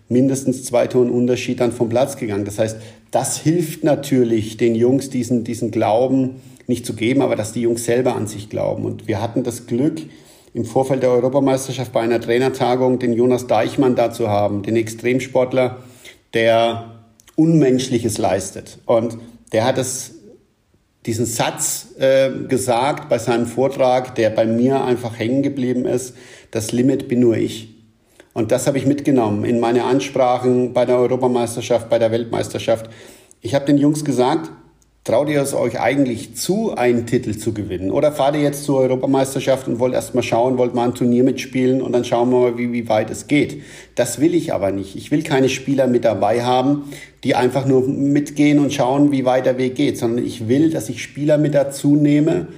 mindestens 0.10 0.64
zwei 0.64 0.88
Toren 0.88 1.12
Unterschied 1.12 1.60
dann 1.60 1.72
vom 1.72 1.90
Platz 1.90 2.18
gegangen. 2.18 2.46
Das 2.46 2.58
heißt, 2.58 2.78
das 3.12 3.38
hilft 3.38 3.84
natürlich 3.84 4.58
den 4.58 4.74
Jungs, 4.74 5.12
diesen, 5.12 5.44
diesen 5.44 5.70
Glauben 5.70 6.42
nicht 6.66 6.86
zu 6.86 6.94
geben, 6.94 7.22
aber 7.22 7.36
dass 7.36 7.54
die 7.54 7.62
Jungs 7.62 7.86
selber 7.86 8.16
an 8.16 8.26
sich 8.26 8.50
glauben. 8.50 8.86
Und 8.86 9.08
wir 9.08 9.22
hatten 9.22 9.44
das 9.44 9.68
Glück, 9.68 10.02
im 10.54 10.66
Vorfeld 10.66 11.04
der 11.04 11.12
Europameisterschaft 11.12 11.92
bei 11.94 12.02
einer 12.02 12.20
Trainertagung 12.20 13.00
den 13.00 13.14
Jonas 13.14 13.48
Deichmann 13.48 13.96
dazu 13.96 14.28
haben, 14.28 14.64
den 14.64 14.76
Extremsportler, 14.76 15.78
der 16.34 17.02
Unmenschliches 17.36 18.18
leistet. 18.18 18.80
Und 18.86 19.18
der 19.54 19.66
hat 19.66 19.78
es, 19.78 20.16
diesen 21.06 21.26
Satz 21.26 21.96
äh, 21.98 22.30
gesagt 22.48 23.10
bei 23.10 23.18
seinem 23.18 23.48
Vortrag, 23.48 24.16
der 24.16 24.30
bei 24.30 24.46
mir 24.46 24.84
einfach 24.84 25.18
hängen 25.18 25.42
geblieben 25.42 25.86
ist, 25.86 26.16
das 26.52 26.72
Limit 26.72 27.08
bin 27.08 27.22
nur 27.22 27.38
ich. 27.38 27.70
Und 28.34 28.52
das 28.52 28.68
habe 28.68 28.78
ich 28.78 28.86
mitgenommen 28.86 29.44
in 29.44 29.60
meine 29.60 29.84
Ansprachen 29.84 30.74
bei 30.74 30.86
der 30.86 30.98
Europameisterschaft, 30.98 31.90
bei 31.90 32.00
der 32.00 32.12
Weltmeisterschaft. 32.12 32.90
Ich 33.42 33.56
habe 33.56 33.66
den 33.66 33.78
Jungs 33.78 34.06
gesagt, 34.06 34.52
Traut 35.04 35.30
ihr 35.30 35.42
es 35.42 35.56
euch 35.56 35.80
eigentlich 35.80 36.36
zu, 36.36 36.76
einen 36.76 37.08
Titel 37.08 37.36
zu 37.36 37.54
gewinnen? 37.56 37.90
Oder 37.90 38.12
fahrt 38.12 38.36
ihr 38.36 38.44
jetzt 38.44 38.66
zur 38.66 38.82
Europameisterschaft 38.82 39.68
und 39.68 39.80
wollt 39.80 39.96
erst 39.96 40.14
mal 40.14 40.22
schauen, 40.22 40.60
wollt 40.60 40.76
mal 40.76 40.90
ein 40.90 40.94
Turnier 40.94 41.24
mitspielen 41.24 41.82
und 41.82 41.92
dann 41.92 42.06
schauen 42.06 42.30
wir 42.30 42.40
mal, 42.40 42.58
wie, 42.60 42.72
wie 42.72 42.88
weit 42.88 43.10
es 43.10 43.26
geht? 43.26 43.64
Das 43.96 44.22
will 44.22 44.36
ich 44.36 44.54
aber 44.54 44.72
nicht. 44.72 44.96
Ich 44.96 45.10
will 45.10 45.24
keine 45.24 45.50
Spieler 45.50 45.88
mit 45.88 46.06
dabei 46.06 46.44
haben, 46.44 46.84
die 47.24 47.34
einfach 47.34 47.66
nur 47.66 47.88
mitgehen 47.88 48.60
und 48.60 48.74
schauen, 48.74 49.12
wie 49.12 49.26
weit 49.26 49.48
der 49.48 49.58
Weg 49.58 49.74
geht, 49.74 49.98
sondern 49.98 50.24
ich 50.24 50.48
will, 50.48 50.70
dass 50.70 50.88
ich 50.88 51.02
Spieler 51.02 51.40
mit 51.40 51.56
dazu 51.56 51.96
nehme, 51.96 52.50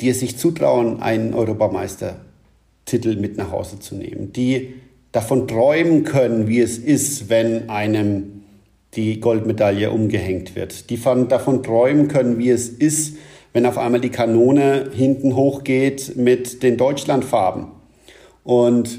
die 0.00 0.08
es 0.08 0.18
sich 0.18 0.36
zutrauen, 0.36 1.00
einen 1.00 1.34
Europameistertitel 1.34 3.14
mit 3.14 3.36
nach 3.36 3.52
Hause 3.52 3.78
zu 3.78 3.94
nehmen, 3.94 4.32
die 4.32 4.74
davon 5.12 5.46
träumen 5.46 6.02
können, 6.02 6.48
wie 6.48 6.60
es 6.60 6.76
ist, 6.76 7.28
wenn 7.28 7.70
einem 7.70 8.39
die 8.94 9.20
Goldmedaille 9.20 9.90
umgehängt 9.90 10.56
wird. 10.56 10.90
Die 10.90 10.96
von, 10.96 11.28
davon 11.28 11.62
träumen 11.62 12.08
können, 12.08 12.38
wie 12.38 12.50
es 12.50 12.68
ist, 12.68 13.16
wenn 13.52 13.66
auf 13.66 13.78
einmal 13.78 14.00
die 14.00 14.10
Kanone 14.10 14.90
hinten 14.92 15.36
hochgeht 15.36 16.16
mit 16.16 16.62
den 16.62 16.76
Deutschlandfarben. 16.76 17.66
Und 18.44 18.98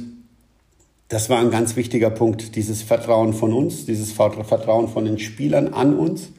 das 1.07 1.29
war 1.29 1.39
ein 1.39 1.51
ganz 1.51 1.75
wichtiger 1.75 2.10
Punkt, 2.10 2.55
dieses 2.55 2.81
Vertrauen 2.81 3.33
von 3.33 3.51
uns, 3.53 3.86
dieses 3.86 4.13
Vertrauen 4.13 4.88
von 4.88 5.05
den 5.05 5.19
Spielern 5.19 5.74
an 5.74 5.98
uns, 5.98 6.31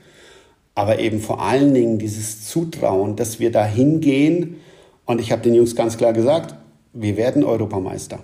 aber 0.75 0.99
eben 0.99 1.21
vor 1.21 1.43
allen 1.43 1.75
Dingen 1.75 1.99
dieses 1.99 2.49
Zutrauen, 2.49 3.17
dass 3.17 3.39
wir 3.39 3.53
da 3.53 3.67
hingehen. 3.67 4.57
Und 5.05 5.21
ich 5.21 5.31
habe 5.31 5.43
den 5.43 5.55
Jungs 5.55 5.77
ganz 5.77 5.99
klar 5.99 6.15
gesagt, 6.15 6.55
wir 6.95 7.19
werden 7.19 7.45
Europameister. 7.45 8.21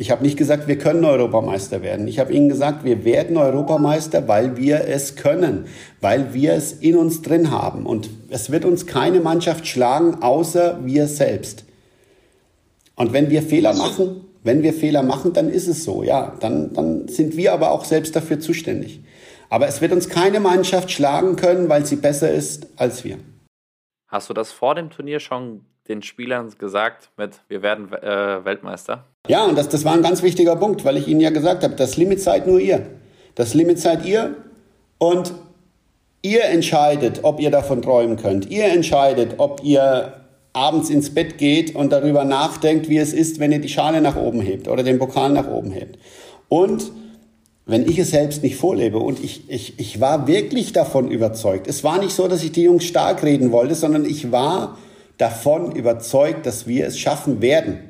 Ich 0.00 0.12
habe 0.12 0.22
nicht 0.22 0.38
gesagt, 0.38 0.68
wir 0.68 0.78
können 0.78 1.04
Europameister 1.04 1.82
werden. 1.82 2.06
Ich 2.06 2.20
habe 2.20 2.32
ihnen 2.32 2.48
gesagt, 2.48 2.84
wir 2.84 3.04
werden 3.04 3.36
Europameister, 3.36 4.28
weil 4.28 4.56
wir 4.56 4.84
es 4.86 5.16
können, 5.16 5.66
weil 6.00 6.32
wir 6.32 6.52
es 6.52 6.72
in 6.72 6.94
uns 6.94 7.20
drin 7.20 7.50
haben. 7.50 7.84
Und 7.84 8.08
es 8.30 8.52
wird 8.52 8.64
uns 8.64 8.86
keine 8.86 9.18
Mannschaft 9.18 9.66
schlagen, 9.66 10.22
außer 10.22 10.78
wir 10.84 11.08
selbst. 11.08 11.64
Und 12.94 13.12
wenn 13.12 13.28
wir 13.28 13.42
Fehler 13.42 13.74
machen, 13.74 14.20
wenn 14.44 14.62
wir 14.62 14.72
Fehler 14.72 15.02
machen, 15.02 15.32
dann 15.32 15.48
ist 15.48 15.66
es 15.66 15.82
so, 15.82 16.04
ja. 16.04 16.32
Dann, 16.38 16.72
dann 16.74 17.08
sind 17.08 17.36
wir 17.36 17.52
aber 17.52 17.72
auch 17.72 17.84
selbst 17.84 18.14
dafür 18.14 18.38
zuständig. 18.38 19.00
Aber 19.50 19.66
es 19.66 19.80
wird 19.80 19.90
uns 19.90 20.08
keine 20.08 20.38
Mannschaft 20.38 20.92
schlagen 20.92 21.34
können, 21.34 21.68
weil 21.68 21.84
sie 21.84 21.96
besser 21.96 22.30
ist 22.30 22.68
als 22.76 23.02
wir. 23.02 23.18
Hast 24.06 24.30
du 24.30 24.34
das 24.34 24.52
vor 24.52 24.76
dem 24.76 24.90
Turnier 24.90 25.18
schon 25.18 25.64
den 25.88 26.02
Spielern 26.02 26.52
gesagt 26.58 27.10
mit, 27.16 27.40
wir 27.48 27.62
werden 27.62 27.92
äh, 27.92 28.44
Weltmeister? 28.44 29.04
Ja, 29.26 29.44
und 29.44 29.56
das, 29.56 29.68
das 29.68 29.84
war 29.84 29.94
ein 29.94 30.02
ganz 30.02 30.22
wichtiger 30.22 30.56
Punkt, 30.56 30.84
weil 30.84 30.96
ich 30.96 31.08
Ihnen 31.08 31.20
ja 31.20 31.30
gesagt 31.30 31.64
habe, 31.64 31.74
das 31.74 31.96
Limit 31.96 32.20
seid 32.20 32.46
nur 32.46 32.60
ihr. 32.60 32.86
Das 33.34 33.54
Limit 33.54 33.78
seid 33.78 34.04
ihr 34.04 34.36
und 34.98 35.32
ihr 36.22 36.44
entscheidet, 36.44 37.20
ob 37.22 37.40
ihr 37.40 37.50
davon 37.50 37.82
träumen 37.82 38.16
könnt. 38.16 38.50
Ihr 38.50 38.64
entscheidet, 38.64 39.34
ob 39.38 39.62
ihr 39.62 40.14
abends 40.52 40.90
ins 40.90 41.14
Bett 41.14 41.38
geht 41.38 41.74
und 41.74 41.92
darüber 41.92 42.24
nachdenkt, 42.24 42.88
wie 42.88 42.98
es 42.98 43.12
ist, 43.12 43.38
wenn 43.38 43.52
ihr 43.52 43.60
die 43.60 43.68
Schale 43.68 44.00
nach 44.00 44.16
oben 44.16 44.40
hebt 44.40 44.68
oder 44.68 44.82
den 44.82 44.98
Pokal 44.98 45.30
nach 45.30 45.48
oben 45.48 45.70
hebt. 45.70 45.98
Und 46.48 46.90
wenn 47.64 47.88
ich 47.88 47.98
es 47.98 48.10
selbst 48.10 48.42
nicht 48.42 48.56
vorlebe 48.56 48.98
und 48.98 49.22
ich, 49.22 49.48
ich, 49.48 49.78
ich 49.78 50.00
war 50.00 50.26
wirklich 50.26 50.72
davon 50.72 51.10
überzeugt. 51.10 51.68
Es 51.68 51.84
war 51.84 51.98
nicht 51.98 52.12
so, 52.12 52.26
dass 52.26 52.42
ich 52.42 52.50
die 52.50 52.62
Jungs 52.62 52.84
stark 52.84 53.22
reden 53.22 53.52
wollte, 53.52 53.74
sondern 53.74 54.04
ich 54.04 54.32
war 54.32 54.78
davon 55.18 55.72
überzeugt, 55.72 56.46
dass 56.46 56.66
wir 56.66 56.86
es 56.86 56.98
schaffen 56.98 57.42
werden. 57.42 57.80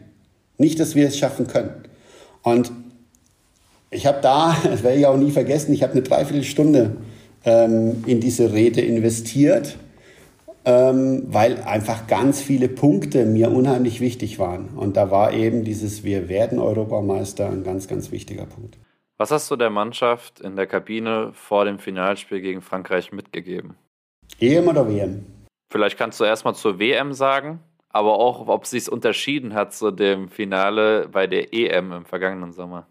Nicht, 0.57 0.81
dass 0.81 0.95
wir 0.95 1.07
es 1.07 1.17
schaffen 1.17 1.47
können. 1.47 1.71
Und 2.43 2.73
ich 3.91 4.07
habe 4.07 4.21
da, 4.21 4.57
das 4.65 4.83
werde 4.83 4.99
ich 4.99 5.07
auch 5.07 5.17
nie 5.17 5.31
vergessen, 5.31 5.73
ich 5.73 5.83
habe 5.83 5.93
eine 5.93 6.03
Dreiviertelstunde 6.03 6.97
ähm, 7.45 8.05
in 8.07 8.21
diese 8.21 8.53
Rede 8.53 8.81
investiert, 8.81 9.77
ähm, 10.65 11.25
weil 11.29 11.63
einfach 11.63 12.07
ganz 12.07 12.41
viele 12.41 12.69
Punkte 12.69 13.25
mir 13.25 13.51
unheimlich 13.51 14.01
wichtig 14.01 14.39
waren. 14.39 14.69
Und 14.77 14.97
da 14.97 15.11
war 15.11 15.33
eben 15.33 15.65
dieses 15.65 16.03
Wir 16.05 16.29
werden 16.29 16.59
Europameister 16.59 17.49
ein 17.49 17.63
ganz, 17.63 17.89
ganz 17.89 18.11
wichtiger 18.11 18.47
Punkt. 18.47 18.79
Was 19.17 19.31
hast 19.31 19.51
du 19.51 19.57
der 19.57 19.71
Mannschaft 19.71 20.41
in 20.41 20.57
der 20.57 20.67
Kabine 20.67 21.31
vor 21.35 21.65
dem 21.65 21.79
Finalspiel 21.79 22.41
gegen 22.41 22.61
Frankreich 22.61 23.13
mitgegeben? 23.13 23.75
EM 24.41 24.69
oder 24.69 24.89
WM? 24.89 25.25
Vielleicht 25.71 25.99
kannst 25.99 26.19
du 26.21 26.25
erstmal 26.25 26.55
zur 26.55 26.79
WM 26.79 27.13
sagen, 27.13 27.61
aber 27.91 28.19
auch, 28.19 28.49
ob 28.49 28.65
es 28.65 28.71
sich 28.71 28.91
unterschieden 28.91 29.55
hat 29.55 29.75
zu 29.75 29.91
dem 29.91 30.29
Finale 30.29 31.09
bei 31.09 31.27
der 31.27 31.53
EM 31.53 31.93
im 31.93 32.05
vergangenen 32.05 32.53
Sommer. 32.53 32.87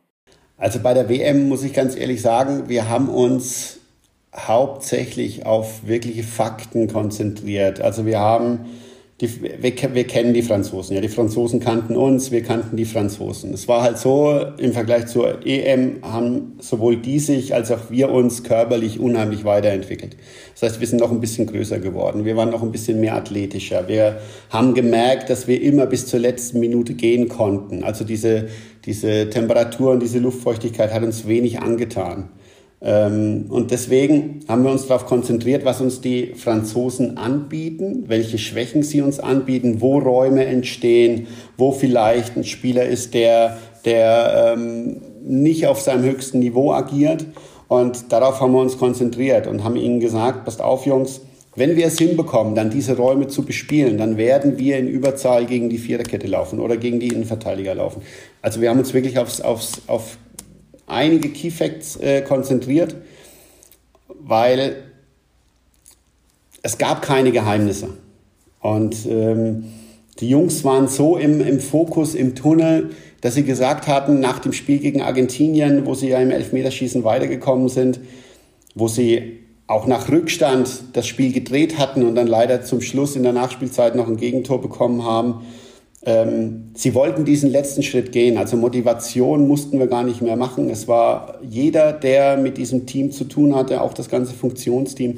Also 0.58 0.80
bei 0.80 0.94
der 0.94 1.10
WM 1.10 1.48
muss 1.50 1.64
ich 1.64 1.74
ganz 1.74 1.96
ehrlich 1.96 2.22
sagen, 2.22 2.68
wir 2.68 2.90
haben 2.90 3.10
uns 3.10 3.80
hauptsächlich 4.36 5.46
auf 5.46 5.88
wirkliche 5.88 6.24
Fakten 6.24 6.88
konzentriert. 6.88 7.82
Also 7.82 8.06
wir 8.06 8.20
haben 8.20 8.66
die, 9.20 9.42
wir, 9.42 9.94
wir, 9.96 10.06
kennen 10.06 10.36
die 10.36 10.44
Franzosen. 10.44 10.96
Ja, 10.96 11.02
die 11.02 11.08
Franzosen 11.08 11.60
kannten 11.60 11.96
uns, 11.96 12.30
wir 12.30 12.44
kannten 12.44 12.78
die 12.78 12.86
Franzosen. 12.86 13.52
Es 13.52 13.68
war 13.68 13.82
halt 13.82 13.98
so, 13.98 14.40
im 14.60 14.74
Vergleich 14.74 15.08
zur 15.08 15.44
EM 15.44 16.04
haben 16.04 16.58
sowohl 16.60 16.98
die 16.98 17.18
sich 17.18 17.56
als 17.56 17.72
auch 17.72 17.90
wir 17.90 18.12
uns 18.12 18.44
körperlich 18.44 19.00
unheimlich 19.00 19.44
weiterentwickelt. 19.44 20.18
Das 20.54 20.70
heißt, 20.70 20.80
wir 20.80 20.88
sind 20.88 21.00
noch 21.00 21.12
ein 21.12 21.20
bisschen 21.20 21.48
größer 21.48 21.80
geworden. 21.80 22.26
Wir 22.26 22.36
waren 22.36 22.52
noch 22.52 22.62
ein 22.62 22.72
bisschen 22.72 23.00
mehr 23.00 23.16
athletischer. 23.16 23.88
Wir 23.88 24.20
haben 24.52 24.76
gemerkt, 24.76 25.32
dass 25.32 25.48
wir 25.48 25.64
immer 25.64 25.88
bis 25.88 26.06
zur 26.06 26.20
letzten 26.20 26.60
Minute 26.60 26.94
gehen 26.94 27.28
konnten. 27.28 27.84
Also 27.84 28.04
diese, 28.04 28.50
diese 28.86 29.32
Temperatur 29.32 29.94
und 29.94 30.04
diese 30.04 30.20
Luftfeuchtigkeit 30.20 30.94
hat 30.94 31.02
uns 31.02 31.28
wenig 31.28 31.60
angetan. 31.60 32.30
Ähm, 32.80 33.46
und 33.50 33.72
deswegen 33.72 34.42
haben 34.48 34.64
wir 34.64 34.72
uns 34.72 34.88
darauf 34.88 35.06
konzentriert, 35.06 35.66
was 35.66 35.82
uns 35.82 36.00
die 36.00 36.34
Franzosen 36.36 37.18
anbieten, 37.18 38.04
welche 38.08 38.38
Schwächen 38.38 38.84
sie 38.84 39.02
uns 39.02 39.20
anbieten, 39.20 39.82
wo 39.82 39.98
Räume 39.98 40.46
entstehen, 40.46 41.28
wo 41.58 41.72
vielleicht 41.72 42.38
ein 42.38 42.44
Spieler 42.44 42.86
ist, 42.86 43.14
der, 43.14 43.58
der 43.86 44.54
ähm, 44.56 45.02
nicht 45.24 45.66
auf 45.66 45.82
seinem 45.82 46.04
höchsten 46.04 46.40
Niveau 46.40 46.72
agiert. 46.72 47.26
Und 47.68 48.12
darauf 48.12 48.40
haben 48.40 48.54
wir 48.54 48.62
uns 48.62 48.78
konzentriert 48.78 49.48
und 49.48 49.64
haben 49.64 49.76
ihnen 49.76 50.00
gesagt, 50.00 50.46
passt 50.46 50.62
auf 50.62 50.86
Jungs, 50.86 51.22
wenn 51.58 51.76
wir 51.76 51.88
es 51.88 51.98
hinbekommen, 51.98 52.54
dann 52.54 52.70
diese 52.70 52.96
Räume 52.96 53.28
zu 53.30 53.44
bespielen, 53.44 53.98
dann 53.98 54.16
werden 54.16 54.60
wir 54.60 54.78
in 54.78 54.88
Überzahl 54.88 55.48
gegen 55.48 55.70
die 55.70 55.80
Viererkette 55.80 56.28
laufen 56.28 56.60
oder 56.60 56.78
gegen 56.78 57.00
die 57.00 57.08
Innenverteidiger 57.08 57.74
laufen. 57.74 58.04
Also 58.44 58.62
wir 58.62 58.70
haben 58.70 58.78
uns 58.78 58.94
wirklich 58.94 59.18
aufs, 59.18 59.42
aufs, 59.42 59.82
auf 59.88 60.20
einige 60.88 61.30
Key 61.30 61.52
Facts 61.52 61.98
äh, 61.98 62.22
konzentriert, 62.22 62.96
weil 64.08 64.84
es 66.64 66.78
gab 66.78 67.02
keine 67.02 67.32
Geheimnisse. 67.32 67.90
Und 68.60 69.06
ähm, 69.06 69.66
die 70.20 70.30
Jungs 70.30 70.64
waren 70.64 70.88
so 70.88 71.18
im, 71.18 71.42
im 71.42 71.60
Fokus, 71.60 72.16
im 72.16 72.34
Tunnel, 72.34 72.92
dass 73.22 73.36
sie 73.36 73.44
gesagt 73.44 73.88
hatten, 73.88 74.20
nach 74.20 74.40
dem 74.40 74.54
Spiel 74.54 74.80
gegen 74.80 75.02
Argentinien, 75.02 75.86
wo 75.86 75.94
sie 75.94 76.10
ja 76.10 76.20
im 76.20 76.32
Elfmeterschießen 76.32 77.04
weitergekommen 77.04 77.70
sind, 77.70 78.00
wo 78.74 78.88
sie 78.88 79.40
auch 79.68 79.86
nach 79.86 80.10
Rückstand 80.10 80.84
das 80.94 81.08
Spiel 81.08 81.34
gedreht 81.34 81.78
hatten 81.78 82.04
und 82.04 82.16
dann 82.16 82.28
leider 82.28 82.64
zum 82.64 82.82
Schluss 82.82 83.16
in 83.16 83.24
der 83.24 83.34
Nachspielzeit 83.34 83.96
noch 83.96 84.08
ein 84.08 84.18
Gegentor 84.18 84.62
bekommen 84.62 85.04
haben, 85.04 85.42
ähm, 86.08 86.72
sie 86.74 86.96
wollten 86.96 87.26
diesen 87.26 87.52
letzten 87.52 87.84
Schritt 87.84 88.14
gehen. 88.14 88.38
Also 88.38 88.56
Motivation 88.56 89.46
mussten 89.46 89.78
wir 89.78 89.88
gar 89.88 90.04
nicht 90.04 90.22
mehr 90.22 90.38
machen. 90.38 90.70
Es 90.70 90.88
war 90.88 91.38
jeder, 91.48 91.92
der 91.92 92.38
mit 92.38 92.58
diesem 92.58 92.86
Team 92.86 93.12
zu 93.12 93.26
tun 93.26 93.54
hatte, 93.54 93.82
auch 93.82 93.94
das 93.94 94.08
ganze 94.08 94.34
Funktionsteam. 94.34 95.18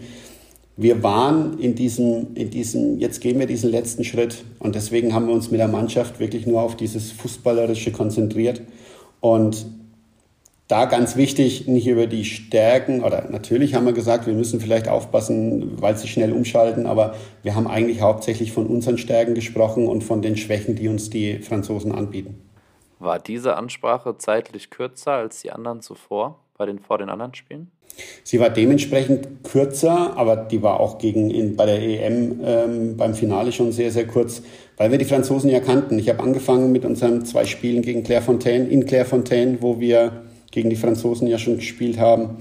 Wir 0.78 1.04
waren 1.04 1.60
in 1.60 1.76
diesem, 1.76 2.34
in 2.34 2.50
diesem, 2.50 2.98
jetzt 2.98 3.22
gehen 3.22 3.38
wir 3.38 3.46
diesen 3.46 3.70
letzten 3.70 4.04
Schritt. 4.04 4.44
Und 4.58 4.74
deswegen 4.74 5.14
haben 5.14 5.28
wir 5.28 5.36
uns 5.36 5.52
mit 5.52 5.60
der 5.60 5.68
Mannschaft 5.68 6.20
wirklich 6.20 6.48
nur 6.48 6.60
auf 6.60 6.76
dieses 6.76 7.12
Fußballerische 7.12 7.92
konzentriert. 7.92 8.64
Und 9.22 9.68
da 10.70 10.86
ganz 10.86 11.16
wichtig, 11.16 11.68
nicht 11.68 11.88
über 11.88 12.06
die 12.06 12.24
Stärken, 12.24 13.04
oder 13.04 13.28
natürlich 13.30 13.74
haben 13.74 13.88
wir 13.88 13.94
gesagt, 13.94 14.28
wir 14.28 14.36
müssen 14.36 14.62
vielleicht 14.62 14.88
aufpassen, 14.88 15.82
weil 15.82 15.98
sie 15.98 16.08
schnell 16.08 16.32
umschalten, 16.32 16.86
aber 16.86 17.16
wir 17.42 17.56
haben 17.56 17.68
eigentlich 17.68 18.02
hauptsächlich 18.02 18.52
von 18.52 18.68
unseren 18.68 19.00
Stärken 19.00 19.34
gesprochen 19.34 19.88
und 19.88 20.04
von 20.04 20.22
den 20.22 20.38
Schwächen, 20.38 20.76
die 20.76 20.88
uns 20.88 21.10
die 21.10 21.40
Franzosen 21.40 21.92
anbieten. 21.92 22.40
War 23.00 23.18
diese 23.18 23.58
Ansprache 23.58 24.16
zeitlich 24.20 24.70
kürzer 24.70 25.14
als 25.14 25.42
die 25.42 25.52
anderen 25.52 25.82
zuvor, 25.82 26.38
bei 26.56 26.68
den, 26.68 26.78
vor 26.78 27.00
den 27.00 27.10
anderen 27.10 27.34
Spielen? 27.34 27.72
Sie 28.24 28.40
war 28.40 28.52
dementsprechend 28.52 29.44
kürzer, 29.44 30.16
aber 30.18 30.36
die 30.36 30.62
war 30.62 30.80
auch 30.80 31.00
gegen 31.00 31.32
in, 31.32 31.56
bei 31.56 31.66
der 31.66 31.82
EM 31.82 32.42
ähm, 32.44 32.96
beim 32.96 33.16
Finale 33.16 33.52
schon 33.52 33.72
sehr, 33.72 33.90
sehr 33.90 34.06
kurz, 34.06 34.44
weil 34.78 34.92
wir 34.92 35.00
die 35.00 35.06
Franzosen 35.06 35.50
ja 35.50 35.62
kannten. 35.62 35.98
Ich 35.98 36.10
habe 36.10 36.22
angefangen 36.22 36.72
mit 36.72 36.86
unseren 36.86 37.26
zwei 37.26 37.46
Spielen 37.46 37.82
gegen 37.82 38.04
Clairefontaine, 38.04 38.68
in 38.68 38.86
Clairefontaine, 38.86 39.58
wo 39.62 39.80
wir 39.80 40.29
gegen 40.52 40.70
die 40.70 40.76
Franzosen 40.76 41.28
ja 41.28 41.38
schon 41.38 41.58
gespielt 41.58 42.00
haben. 42.00 42.38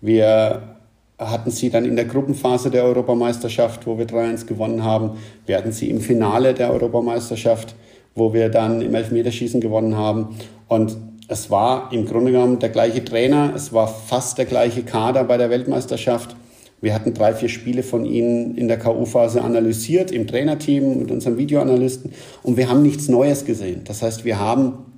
Wir 0.00 0.76
hatten 1.18 1.50
sie 1.50 1.70
dann 1.70 1.84
in 1.84 1.96
der 1.96 2.04
Gruppenphase 2.04 2.70
der 2.70 2.84
Europameisterschaft, 2.84 3.86
wo 3.86 3.98
wir 3.98 4.06
3-1 4.06 4.46
gewonnen 4.46 4.84
haben. 4.84 5.12
Wir 5.46 5.56
hatten 5.56 5.72
sie 5.72 5.88
im 5.90 6.00
Finale 6.00 6.54
der 6.54 6.72
Europameisterschaft, 6.72 7.74
wo 8.14 8.32
wir 8.32 8.48
dann 8.48 8.82
im 8.82 8.94
Elfmeterschießen 8.94 9.60
gewonnen 9.60 9.96
haben. 9.96 10.36
Und 10.68 10.96
es 11.28 11.50
war 11.50 11.92
im 11.92 12.06
Grunde 12.06 12.32
genommen 12.32 12.58
der 12.58 12.68
gleiche 12.68 13.04
Trainer, 13.04 13.52
es 13.54 13.72
war 13.72 13.86
fast 13.86 14.38
der 14.38 14.44
gleiche 14.44 14.82
Kader 14.82 15.24
bei 15.24 15.36
der 15.36 15.50
Weltmeisterschaft. 15.50 16.36
Wir 16.80 16.94
hatten 16.94 17.14
drei, 17.14 17.32
vier 17.32 17.48
Spiele 17.48 17.84
von 17.84 18.04
ihnen 18.04 18.56
in 18.56 18.66
der 18.66 18.76
K.O.-Phase 18.76 19.38
analysiert, 19.38 20.10
im 20.10 20.26
Trainerteam 20.26 20.98
mit 20.98 21.12
unserem 21.12 21.38
Videoanalysten. 21.38 22.12
Und 22.42 22.56
wir 22.56 22.68
haben 22.68 22.82
nichts 22.82 23.08
Neues 23.08 23.44
gesehen. 23.44 23.82
Das 23.84 24.02
heißt, 24.02 24.24
wir 24.24 24.40
haben 24.40 24.91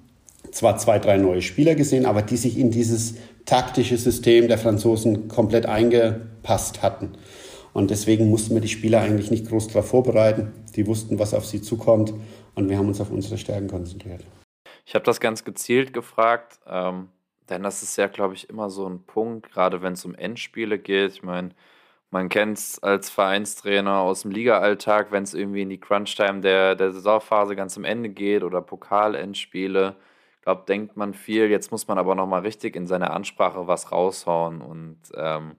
zwar 0.54 0.78
zwei, 0.78 0.98
drei 0.98 1.16
neue 1.16 1.42
Spieler 1.42 1.74
gesehen, 1.74 2.06
aber 2.06 2.22
die 2.22 2.36
sich 2.36 2.58
in 2.58 2.70
dieses 2.70 3.16
taktische 3.44 3.96
System 3.96 4.48
der 4.48 4.58
Franzosen 4.58 5.28
komplett 5.28 5.66
eingepasst 5.66 6.82
hatten. 6.82 7.12
Und 7.72 7.90
deswegen 7.90 8.30
mussten 8.30 8.54
wir 8.54 8.60
die 8.60 8.68
Spieler 8.68 9.00
eigentlich 9.00 9.32
nicht 9.32 9.48
groß 9.48 9.68
darauf 9.68 9.88
vorbereiten. 9.88 10.52
Die 10.76 10.86
wussten, 10.86 11.18
was 11.18 11.34
auf 11.34 11.44
sie 11.44 11.60
zukommt. 11.60 12.14
Und 12.54 12.68
wir 12.68 12.78
haben 12.78 12.86
uns 12.86 13.00
auf 13.00 13.10
unsere 13.10 13.36
Stärken 13.36 13.68
konzentriert. 13.68 14.24
Ich 14.86 14.94
habe 14.94 15.04
das 15.04 15.18
ganz 15.18 15.44
gezielt 15.44 15.92
gefragt, 15.92 16.60
ähm, 16.68 17.08
denn 17.50 17.64
das 17.64 17.82
ist 17.82 17.96
ja, 17.96 18.06
glaube 18.06 18.34
ich, 18.34 18.48
immer 18.48 18.70
so 18.70 18.88
ein 18.88 19.02
Punkt, 19.02 19.50
gerade 19.50 19.82
wenn 19.82 19.94
es 19.94 20.04
um 20.04 20.14
Endspiele 20.14 20.78
geht. 20.78 21.12
Ich 21.12 21.22
meine, 21.24 21.50
man 22.10 22.28
kennt 22.28 22.58
es 22.58 22.80
als 22.80 23.10
Vereinstrainer 23.10 23.98
aus 23.98 24.22
dem 24.22 24.30
Liga-Alltag, 24.30 25.10
wenn 25.10 25.24
es 25.24 25.34
irgendwie 25.34 25.62
in 25.62 25.70
die 25.70 25.80
Crunch-Time 25.80 26.42
der, 26.42 26.76
der 26.76 26.92
Saisonphase 26.92 27.56
ganz 27.56 27.76
am 27.76 27.82
Ende 27.82 28.08
geht 28.08 28.44
oder 28.44 28.62
Pokal-Endspiele 28.62 29.96
glaube, 30.44 30.64
denkt 30.68 30.96
man 30.96 31.14
viel. 31.14 31.50
Jetzt 31.50 31.72
muss 31.72 31.88
man 31.88 31.98
aber 31.98 32.14
nochmal 32.14 32.42
richtig 32.42 32.76
in 32.76 32.86
seiner 32.86 33.12
Ansprache 33.12 33.66
was 33.66 33.90
raushauen 33.92 34.60
und 34.60 34.98
ähm, 35.16 35.56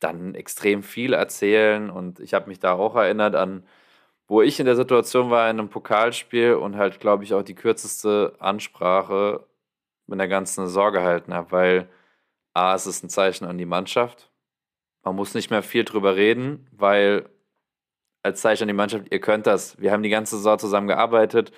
dann 0.00 0.34
extrem 0.34 0.82
viel 0.82 1.14
erzählen. 1.14 1.88
Und 1.90 2.20
ich 2.20 2.34
habe 2.34 2.48
mich 2.48 2.58
da 2.58 2.74
auch 2.74 2.96
erinnert 2.96 3.36
an, 3.36 3.64
wo 4.26 4.42
ich 4.42 4.60
in 4.60 4.66
der 4.66 4.76
Situation 4.76 5.30
war 5.30 5.48
in 5.50 5.58
einem 5.58 5.68
Pokalspiel 5.70 6.54
und 6.54 6.76
halt, 6.76 7.00
glaube 7.00 7.24
ich, 7.24 7.34
auch 7.34 7.42
die 7.42 7.54
kürzeste 7.54 8.34
Ansprache 8.40 9.46
mit 10.06 10.18
der 10.20 10.28
ganzen 10.28 10.66
Saison 10.66 10.92
gehalten 10.92 11.34
habe, 11.34 11.52
weil 11.52 11.88
A, 12.54 12.74
es 12.74 12.86
ist 12.86 13.04
ein 13.04 13.08
Zeichen 13.08 13.46
an 13.46 13.58
die 13.58 13.66
Mannschaft. 13.66 14.30
Man 15.04 15.16
muss 15.16 15.34
nicht 15.34 15.50
mehr 15.50 15.62
viel 15.62 15.84
drüber 15.84 16.16
reden, 16.16 16.68
weil 16.72 17.28
als 18.22 18.40
Zeichen 18.40 18.64
an 18.64 18.68
die 18.68 18.74
Mannschaft, 18.74 19.06
ihr 19.10 19.20
könnt 19.20 19.46
das. 19.46 19.80
Wir 19.80 19.92
haben 19.92 20.02
die 20.02 20.10
ganze 20.10 20.36
Saison 20.36 20.58
zusammen 20.58 20.88
gearbeitet 20.88 21.52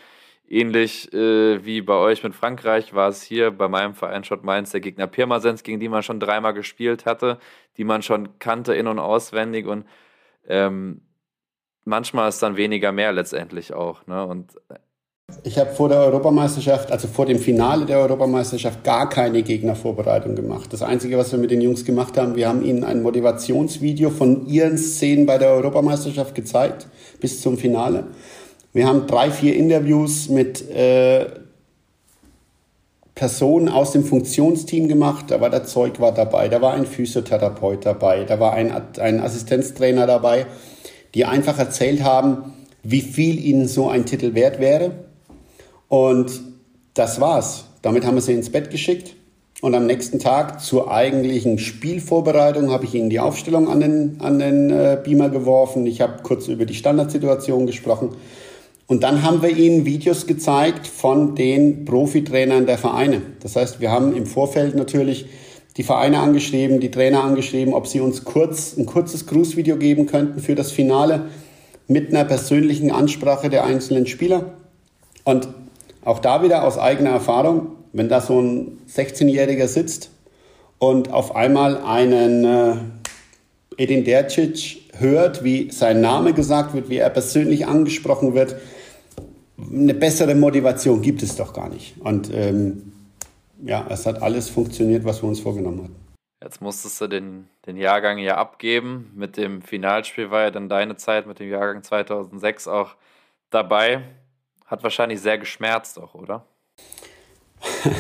Ähnlich 0.49 1.13
äh, 1.13 1.65
wie 1.65 1.81
bei 1.81 1.95
euch 1.95 2.23
mit 2.23 2.35
Frankreich 2.35 2.95
war 2.95 3.09
es 3.09 3.23
hier 3.23 3.51
bei 3.51 3.67
meinem 3.69 3.95
Verein 3.95 4.25
Schott 4.25 4.45
Mainz 4.45 4.73
der 4.73 4.81
Gegner 4.81 5.07
Pirmasens, 5.07 5.63
gegen 5.63 5.81
die 5.81 5.89
man 5.89 6.03
schon 6.03 6.21
dreimal 6.21 6.53
gespielt 6.53 7.07
hatte, 7.07 7.39
die 7.79 7.85
man 7.85 8.03
schon 8.03 8.39
kannte 8.39 8.75
in- 8.75 8.87
und 8.87 8.99
auswendig 8.99 9.67
und 9.67 9.87
ähm, 10.47 11.01
manchmal 11.85 12.29
ist 12.29 12.43
dann 12.43 12.57
weniger 12.57 12.93
mehr 12.93 13.13
letztendlich 13.13 13.73
auch. 13.73 14.07
Ne? 14.07 14.27
Und 14.27 14.57
äh, 14.69 14.75
ich 15.43 15.59
habe 15.59 15.71
vor 15.71 15.89
der 15.89 16.01
Europameisterschaft, 16.01 16.93
also 16.93 17.09
vor 17.09 17.25
dem 17.25 17.39
Finale 17.39 17.87
der 17.87 17.99
Europameisterschaft, 17.99 18.85
gar 18.85 19.09
keine 19.09 19.43
Gegnervorbereitung 19.43 20.35
gemacht. 20.35 20.73
Das 20.73 20.83
Einzige, 20.83 21.17
was 21.17 21.33
wir 21.33 21.39
mit 21.39 21.51
den 21.51 21.63
Jungs 21.63 21.87
gemacht 21.87 22.19
haben, 22.19 22.37
wir 22.37 22.49
haben 22.49 22.63
ihnen 22.63 22.85
ein 22.85 23.03
Motivationsvideo 23.03 24.11
von 24.11 24.47
ihren 24.47 24.77
Szenen 24.77 25.25
bei 25.25 25.39
der 25.39 25.49
Europameisterschaft 25.51 26.35
gezeigt, 26.35 26.87
bis 27.21 27.41
zum 27.41 27.57
Finale. 27.57 28.09
Wir 28.75 28.89
haben 28.89 29.07
drei, 29.07 29.31
vier 29.31 29.55
Interviews 29.55 30.29
mit 30.29 30.69
äh, 30.69 31.27
Personen 33.15 33.69
aus 33.69 33.93
dem 33.93 34.05
Funktionsteam 34.05 34.89
gemacht. 34.89 35.27
Da 35.29 35.41
war 35.41 35.49
der 35.49 35.65
Zeug 35.65 36.01
war 36.01 36.13
dabei, 36.13 36.49
da 36.49 36.61
war 36.61 36.75
ein 36.75 36.85
Physiotherapeut 36.85 37.87
dabei, 37.87 38.25
da 38.25 38.41
war 38.41 38.55
ein, 38.55 38.73
ein 38.99 39.21
Assistenztrainer 39.21 40.09
dabei, 40.09 40.47
die 41.15 41.25
einfach 41.25 41.57
erzählt 41.57 42.03
haben, 42.03 42.53
wie 42.83 43.01
viel 43.01 43.39
ihnen 43.39 43.69
so 43.69 43.89
ein 43.89 44.07
Titel 44.07 44.35
wert 44.35 44.59
wäre. 44.59 44.91
Und 45.87 46.43
das 46.95 47.21
war's. 47.21 47.67
Damit 47.81 48.05
haben 48.05 48.17
wir 48.17 48.23
sie 48.23 48.33
ins 48.33 48.51
Bett 48.51 48.71
geschickt. 48.71 49.15
Und 49.61 49.77
am 49.77 49.87
nächsten 49.87 50.19
Tag 50.19 50.61
zur 50.61 50.91
eigentlichen 50.91 51.61
Spielvorbereitung 51.61 52.73
habe 52.73 52.87
ich 52.87 52.95
ihnen 52.95 53.09
die 53.09 53.21
Aufstellung 53.21 53.69
an 53.69 53.79
den, 53.79 54.17
an 54.21 54.41
den 54.41 54.71
äh, 54.71 54.99
Beamer 55.03 55.31
geworfen. 55.31 55.87
Ich 55.87 56.01
habe 56.01 56.25
kurz 56.25 56.49
über 56.49 56.67
die 56.67 56.75
Standardsituation 56.75 57.67
gesprochen. 57.67 58.17
Und 58.87 59.03
dann 59.03 59.23
haben 59.23 59.43
wir 59.43 59.51
ihnen 59.51 59.87
Videos 59.87 60.27
gezeigt 60.27 60.87
von 60.87 61.35
den 61.35 61.85
Profitrainern 61.85 62.67
der 62.67 62.77
Vereine. 62.77 63.23
Das 63.41 63.57
heißt, 63.57 63.81
wir 63.81 63.91
haben 63.91 64.15
im 64.15 64.27
Vorfeld 64.27 64.75
natürlich 64.75 65.27
die 65.77 65.83
Vereine 65.83 66.21
angeschrieben, 66.21 66.81
die 66.81 66.91
Trainer 66.91 67.25
angeschrieben, 67.25 67.73
ob 67.75 67.87
sie 67.87 68.01
uns 68.01 68.25
kurz 68.25 68.77
ein 68.77 68.87
kurzes 68.87 69.27
Grußvideo 69.27 69.77
geben 69.77 70.07
könnten 70.07 70.41
für 70.41 70.55
das 70.55 70.71
Finale 70.71 71.31
mit 71.89 72.11
einer 72.11 72.25
persönlichen 72.25 72.91
Ansprache 72.91 73.49
der 73.49 73.65
einzelnen 73.65 74.07
Spieler. 74.07 74.53
Und 75.25 75.49
auch 76.05 76.19
da 76.19 76.43
wieder 76.43 76.65
aus 76.65 76.79
eigener 76.79 77.11
Erfahrung, 77.11 77.69
wenn 77.93 78.09
da 78.09 78.21
so 78.21 78.41
ein 78.41 78.79
16-Jähriger 78.95 79.67
sitzt 79.67 80.11
und 80.79 81.11
auf 81.13 81.35
einmal 81.35 81.79
einen 81.79 82.45
äh, 82.45 82.75
Edin 83.79 84.05
Dercic 84.05 84.83
hört, 84.99 85.43
wie 85.43 85.71
sein 85.71 86.01
Name 86.01 86.35
gesagt 86.35 86.75
wird, 86.75 86.91
wie 86.91 86.99
er 86.99 87.11
persönlich 87.11 87.67
angesprochen 87.67 88.35
wird, 88.35 88.57
eine 89.59 89.95
bessere 89.95 90.35
Motivation 90.35 91.01
gibt 91.01 91.23
es 91.23 91.37
doch 91.37 91.53
gar 91.53 91.69
nicht. 91.69 92.01
Und 92.01 92.33
ähm, 92.33 92.93
ja, 93.63 93.87
es 93.89 94.07
hat 94.07 94.23
alles 94.23 94.49
funktioniert, 94.49 95.05
was 95.05 95.23
wir 95.23 95.29
uns 95.29 95.41
vorgenommen 95.41 95.85
hatten. 95.85 95.97
Jetzt 96.43 96.61
musstest 96.61 97.01
du 97.01 97.07
den, 97.07 97.49
den 97.67 97.77
Jahrgang 97.77 98.19
ja 98.19 98.37
abgeben. 98.37 99.11
Mit 99.15 99.37
dem 99.37 99.63
Finalspiel 99.63 100.31
war 100.31 100.43
ja 100.43 100.51
dann 100.51 100.69
deine 100.69 100.97
Zeit 100.97 101.27
mit 101.27 101.39
dem 101.39 101.49
Jahrgang 101.49 101.83
2006 101.83 102.69
auch 102.69 102.97
dabei. 103.51 104.03
Hat 104.67 104.83
wahrscheinlich 104.83 105.21
sehr 105.21 105.39
geschmerzt 105.39 105.99
auch, 105.99 106.15
oder? 106.15 106.45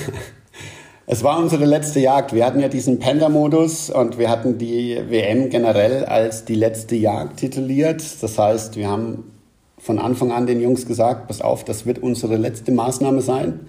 es 1.07 1.23
war 1.23 1.39
unsere 1.39 1.65
letzte 1.65 2.01
Jagd. 2.01 2.35
Wir 2.35 2.45
hatten 2.45 2.61
ja 2.61 2.69
diesen 2.69 2.99
Panda-Modus 2.99 3.89
und 3.89 4.19
wir 4.19 4.29
hatten 4.29 4.59
die 4.59 5.03
WM 5.09 5.49
generell 5.49 6.05
als 6.05 6.45
die 6.45 6.57
letzte 6.57 6.97
Jagd 6.97 7.39
tituliert. 7.39 8.03
Das 8.23 8.39
heißt, 8.39 8.77
wir 8.77 8.89
haben 8.89 9.34
von 9.85 9.99
Anfang 9.99 10.33
an 10.33 10.47
den 10.47 10.63
Jungs 10.63 10.87
gesagt, 10.87 11.29
pass 11.29 11.43
auf, 11.43 11.63
das 11.63 11.85
wird 11.85 11.99
unsere 11.99 12.39
letzte 12.39 12.73
Maßnahme 12.73 13.21
sein. 13.21 13.61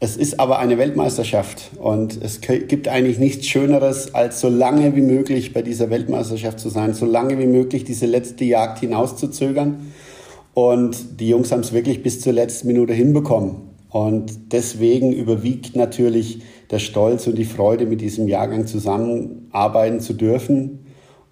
Es 0.00 0.16
ist 0.16 0.40
aber 0.40 0.58
eine 0.58 0.78
Weltmeisterschaft 0.78 1.72
und 1.78 2.18
es 2.22 2.40
gibt 2.40 2.88
eigentlich 2.88 3.18
nichts 3.18 3.46
Schöneres, 3.46 4.14
als 4.14 4.40
so 4.40 4.48
lange 4.48 4.96
wie 4.96 5.02
möglich 5.02 5.52
bei 5.52 5.60
dieser 5.60 5.90
Weltmeisterschaft 5.90 6.58
zu 6.58 6.70
sein, 6.70 6.94
so 6.94 7.04
lange 7.04 7.38
wie 7.38 7.46
möglich 7.46 7.84
diese 7.84 8.06
letzte 8.06 8.46
Jagd 8.46 8.78
hinauszuzögern. 8.78 9.92
Und 10.54 11.20
die 11.20 11.28
Jungs 11.28 11.52
haben 11.52 11.60
es 11.60 11.74
wirklich 11.74 12.02
bis 12.02 12.22
zur 12.22 12.32
letzten 12.32 12.68
Minute 12.68 12.94
hinbekommen. 12.94 13.56
Und 13.90 14.52
deswegen 14.52 15.12
überwiegt 15.12 15.76
natürlich 15.76 16.40
der 16.70 16.78
Stolz 16.78 17.26
und 17.26 17.36
die 17.36 17.44
Freude, 17.44 17.84
mit 17.84 18.00
diesem 18.00 18.26
Jahrgang 18.26 18.66
zusammenarbeiten 18.66 20.00
zu 20.00 20.14
dürfen 20.14 20.81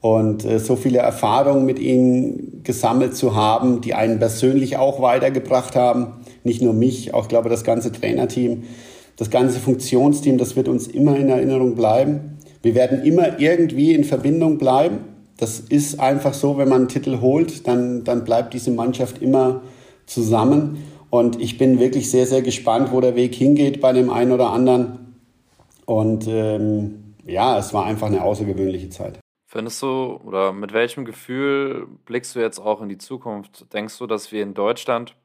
und 0.00 0.44
äh, 0.44 0.58
so 0.58 0.76
viele 0.76 0.98
Erfahrungen 0.98 1.66
mit 1.66 1.78
ihnen 1.78 2.62
gesammelt 2.64 3.16
zu 3.16 3.34
haben, 3.34 3.80
die 3.80 3.94
einen 3.94 4.18
persönlich 4.18 4.76
auch 4.76 5.02
weitergebracht 5.02 5.76
haben. 5.76 6.14
Nicht 6.42 6.62
nur 6.62 6.72
mich, 6.72 7.12
auch 7.12 7.28
glaube 7.28 7.48
das 7.48 7.64
ganze 7.64 7.92
Trainerteam, 7.92 8.62
das 9.16 9.30
ganze 9.30 9.60
Funktionsteam, 9.60 10.38
das 10.38 10.56
wird 10.56 10.68
uns 10.68 10.86
immer 10.86 11.16
in 11.16 11.28
Erinnerung 11.28 11.74
bleiben. 11.74 12.38
Wir 12.62 12.74
werden 12.74 13.02
immer 13.04 13.38
irgendwie 13.38 13.94
in 13.94 14.04
Verbindung 14.04 14.58
bleiben. 14.58 15.00
Das 15.36 15.60
ist 15.60 16.00
einfach 16.00 16.34
so, 16.34 16.58
wenn 16.58 16.68
man 16.68 16.80
einen 16.80 16.88
Titel 16.88 17.20
holt, 17.20 17.66
dann, 17.66 18.04
dann 18.04 18.24
bleibt 18.24 18.54
diese 18.54 18.70
Mannschaft 18.70 19.22
immer 19.22 19.62
zusammen. 20.06 20.78
Und 21.10 21.40
ich 21.40 21.58
bin 21.58 21.80
wirklich 21.80 22.10
sehr, 22.10 22.26
sehr 22.26 22.42
gespannt, 22.42 22.92
wo 22.92 23.00
der 23.00 23.16
Weg 23.16 23.34
hingeht 23.34 23.80
bei 23.80 23.92
dem 23.92 24.10
einen 24.10 24.32
oder 24.32 24.50
anderen. 24.50 25.14
Und 25.86 26.26
ähm, 26.28 27.14
ja, 27.26 27.58
es 27.58 27.74
war 27.74 27.84
einfach 27.84 28.06
eine 28.06 28.22
außergewöhnliche 28.22 28.90
Zeit. 28.90 29.18
Findest 29.52 29.82
du 29.82 30.20
oder 30.24 30.52
mit 30.52 30.72
welchem 30.72 31.04
Gefühl 31.04 31.88
blickst 32.04 32.36
du 32.36 32.38
jetzt 32.38 32.60
auch 32.60 32.80
in 32.80 32.88
die 32.88 32.98
Zukunft? 32.98 33.74
Denkst 33.74 33.98
du, 33.98 34.06
dass 34.06 34.30
wir 34.30 34.44
in 34.44 34.54
Deutschland 34.54 35.16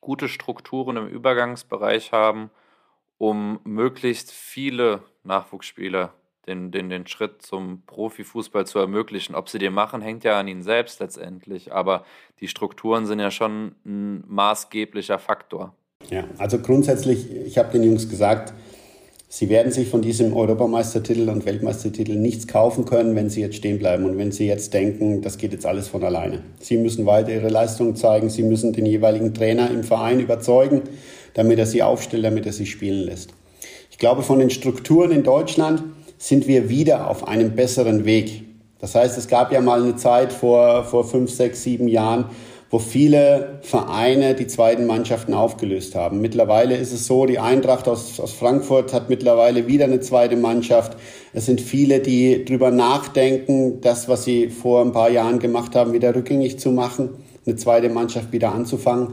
gute 0.00 0.30
Strukturen 0.30 0.96
im 0.96 1.06
Übergangsbereich 1.06 2.12
haben, 2.12 2.48
um 3.18 3.60
möglichst 3.64 4.32
viele 4.32 5.02
Nachwuchsspieler 5.22 6.14
den, 6.46 6.70
den, 6.70 6.88
den 6.88 7.06
Schritt 7.06 7.42
zum 7.42 7.82
Profifußball 7.84 8.66
zu 8.66 8.78
ermöglichen? 8.78 9.34
Ob 9.34 9.50
sie 9.50 9.58
den 9.58 9.74
machen, 9.74 10.00
hängt 10.00 10.24
ja 10.24 10.40
an 10.40 10.48
ihnen 10.48 10.62
selbst 10.62 11.00
letztendlich, 11.00 11.74
aber 11.74 12.06
die 12.40 12.48
Strukturen 12.48 13.04
sind 13.04 13.20
ja 13.20 13.30
schon 13.30 13.74
ein 13.84 14.24
maßgeblicher 14.28 15.18
Faktor. 15.18 15.74
Ja, 16.08 16.24
also 16.38 16.58
grundsätzlich, 16.58 17.30
ich 17.30 17.58
habe 17.58 17.70
den 17.70 17.82
Jungs 17.82 18.08
gesagt, 18.08 18.54
Sie 19.34 19.48
werden 19.48 19.72
sich 19.72 19.88
von 19.88 20.02
diesem 20.02 20.36
Europameistertitel 20.36 21.30
und 21.30 21.46
Weltmeistertitel 21.46 22.16
nichts 22.16 22.46
kaufen 22.46 22.84
können, 22.84 23.16
wenn 23.16 23.30
Sie 23.30 23.40
jetzt 23.40 23.56
stehen 23.56 23.78
bleiben 23.78 24.04
und 24.04 24.18
wenn 24.18 24.30
Sie 24.30 24.46
jetzt 24.46 24.74
denken, 24.74 25.22
das 25.22 25.38
geht 25.38 25.52
jetzt 25.52 25.64
alles 25.64 25.88
von 25.88 26.04
alleine. 26.04 26.42
Sie 26.60 26.76
müssen 26.76 27.06
weiter 27.06 27.32
Ihre 27.32 27.48
Leistung 27.48 27.96
zeigen, 27.96 28.28
Sie 28.28 28.42
müssen 28.42 28.74
den 28.74 28.84
jeweiligen 28.84 29.32
Trainer 29.32 29.70
im 29.70 29.84
Verein 29.84 30.20
überzeugen, 30.20 30.82
damit 31.32 31.58
er 31.58 31.64
Sie 31.64 31.82
aufstellt, 31.82 32.24
damit 32.26 32.44
er 32.44 32.52
Sie 32.52 32.66
spielen 32.66 33.06
lässt. 33.06 33.30
Ich 33.90 33.96
glaube, 33.96 34.20
von 34.20 34.38
den 34.38 34.50
Strukturen 34.50 35.12
in 35.12 35.22
Deutschland 35.22 35.82
sind 36.18 36.46
wir 36.46 36.68
wieder 36.68 37.08
auf 37.08 37.26
einem 37.26 37.52
besseren 37.52 38.04
Weg. 38.04 38.44
Das 38.80 38.94
heißt, 38.94 39.16
es 39.16 39.28
gab 39.28 39.50
ja 39.50 39.62
mal 39.62 39.82
eine 39.82 39.96
Zeit 39.96 40.30
vor, 40.30 40.84
vor 40.84 41.04
fünf, 41.04 41.30
sechs, 41.30 41.62
sieben 41.62 41.88
Jahren, 41.88 42.26
wo 42.72 42.78
viele 42.78 43.58
Vereine 43.60 44.34
die 44.34 44.46
zweiten 44.46 44.86
Mannschaften 44.86 45.34
aufgelöst 45.34 45.94
haben. 45.94 46.22
Mittlerweile 46.22 46.74
ist 46.74 46.90
es 46.90 47.06
so, 47.06 47.26
die 47.26 47.38
Eintracht 47.38 47.86
aus, 47.86 48.18
aus 48.18 48.32
Frankfurt 48.32 48.94
hat 48.94 49.10
mittlerweile 49.10 49.66
wieder 49.66 49.84
eine 49.84 50.00
zweite 50.00 50.36
Mannschaft. 50.36 50.96
Es 51.34 51.44
sind 51.44 51.60
viele, 51.60 52.00
die 52.00 52.46
drüber 52.46 52.70
nachdenken, 52.70 53.82
das, 53.82 54.08
was 54.08 54.24
sie 54.24 54.48
vor 54.48 54.80
ein 54.80 54.92
paar 54.92 55.10
Jahren 55.10 55.38
gemacht 55.38 55.76
haben, 55.76 55.92
wieder 55.92 56.14
rückgängig 56.14 56.58
zu 56.58 56.70
machen, 56.70 57.10
eine 57.44 57.56
zweite 57.56 57.90
Mannschaft 57.90 58.32
wieder 58.32 58.52
anzufangen, 58.52 59.08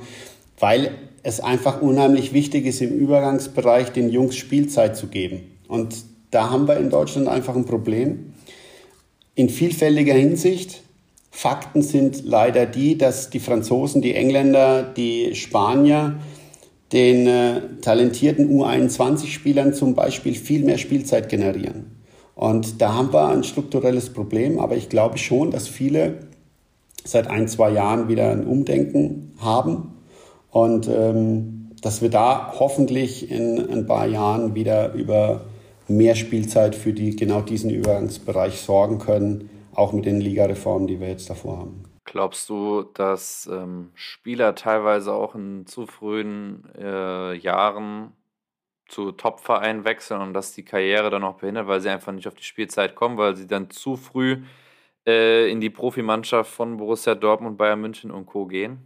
weil 0.58 0.92
es 1.24 1.42
einfach 1.42 1.82
unheimlich 1.82 2.32
wichtig 2.32 2.66
ist, 2.66 2.82
im 2.82 2.98
Übergangsbereich 2.98 3.90
den 3.90 4.08
Jungs 4.08 4.38
Spielzeit 4.38 4.96
zu 4.96 5.08
geben. 5.08 5.52
Und 5.68 5.96
da 6.32 6.50
haben 6.50 6.66
wir 6.70 6.78
in 6.78 6.90
Deutschland 6.90 7.28
einfach 7.28 7.58
ein 7.58 7.66
Problem. 7.66 8.36
In 9.36 9.50
vielfältiger 9.50 10.14
Hinsicht, 10.14 10.82
Fakten 11.32 11.82
sind 11.82 12.26
leider 12.26 12.66
die, 12.66 12.98
dass 12.98 13.30
die 13.30 13.40
Franzosen, 13.40 14.02
die 14.02 14.16
Engländer, 14.16 14.84
die 14.84 15.36
Spanier 15.36 16.20
den 16.92 17.28
äh, 17.28 17.62
talentierten 17.82 18.50
U21-Spielern 18.50 19.74
zum 19.74 19.94
Beispiel 19.94 20.34
viel 20.34 20.64
mehr 20.64 20.78
Spielzeit 20.78 21.30
generieren. 21.30 22.00
Und 22.34 22.82
da 22.82 22.96
haben 22.96 23.14
wir 23.14 23.28
ein 23.28 23.44
strukturelles 23.44 24.12
Problem, 24.12 24.60
aber 24.60 24.76
ich 24.76 24.90
glaube 24.90 25.18
schon, 25.18 25.52
dass 25.52 25.68
viele 25.68 26.30
seit 27.04 27.30
ein, 27.30 27.48
zwei 27.48 27.72
Jahren 27.72 28.08
wieder 28.08 28.32
ein 28.32 28.46
Umdenken 28.46 29.34
haben 29.40 29.94
und 30.50 30.88
ähm, 30.88 31.72
dass 31.82 32.02
wir 32.02 32.10
da 32.10 32.54
hoffentlich 32.60 33.30
in 33.32 33.70
ein 33.70 33.86
paar 33.86 34.08
Jahren 34.08 34.56
wieder 34.56 34.94
über 34.94 35.42
mehr 35.88 36.16
Spielzeit 36.16 36.76
für 36.76 36.94
die, 36.94 37.16
genau 37.16 37.42
diesen 37.42 37.70
Übergangsbereich 37.70 38.60
sorgen 38.60 39.00
können, 39.00 39.50
auch 39.80 39.94
mit 39.94 40.06
den 40.06 40.22
Ligareformen, 40.22 40.88
die 40.88 41.00
wir 41.00 41.08
jetzt 41.08 41.30
davor 41.30 41.60
haben. 41.60 41.84
Glaubst 42.06 42.50
du, 42.50 42.84
dass 42.94 43.48
ähm, 43.52 43.92
Spieler 43.94 44.56
teilweise 44.56 45.14
auch 45.14 45.36
in 45.36 45.66
zu 45.66 45.86
frühen 45.86 46.68
äh, 46.78 47.36
Jahren 47.36 48.14
zu 48.88 49.12
Top-Vereinen 49.12 49.86
wechseln 49.86 50.22
und 50.22 50.34
dass 50.34 50.52
die 50.52 50.66
Karriere 50.66 51.10
dann 51.10 51.24
auch 51.24 51.36
behindert, 51.36 51.68
weil 51.68 51.80
sie 51.80 51.90
einfach 51.90 52.12
nicht 52.12 52.28
auf 52.28 52.34
die 52.34 52.44
Spielzeit 52.44 52.96
kommen, 52.96 53.18
weil 53.18 53.36
sie 53.36 53.48
dann 53.48 53.70
zu 53.70 53.96
früh 53.96 54.44
äh, 55.08 55.52
in 55.52 55.62
die 55.62 55.70
Profimannschaft 55.70 56.52
von 56.52 56.78
Borussia 56.78 57.16
Dortmund, 57.16 57.58
Bayern 57.58 57.80
München 57.80 58.12
und 58.12 58.26
Co. 58.26 58.48
gehen? 58.48 58.80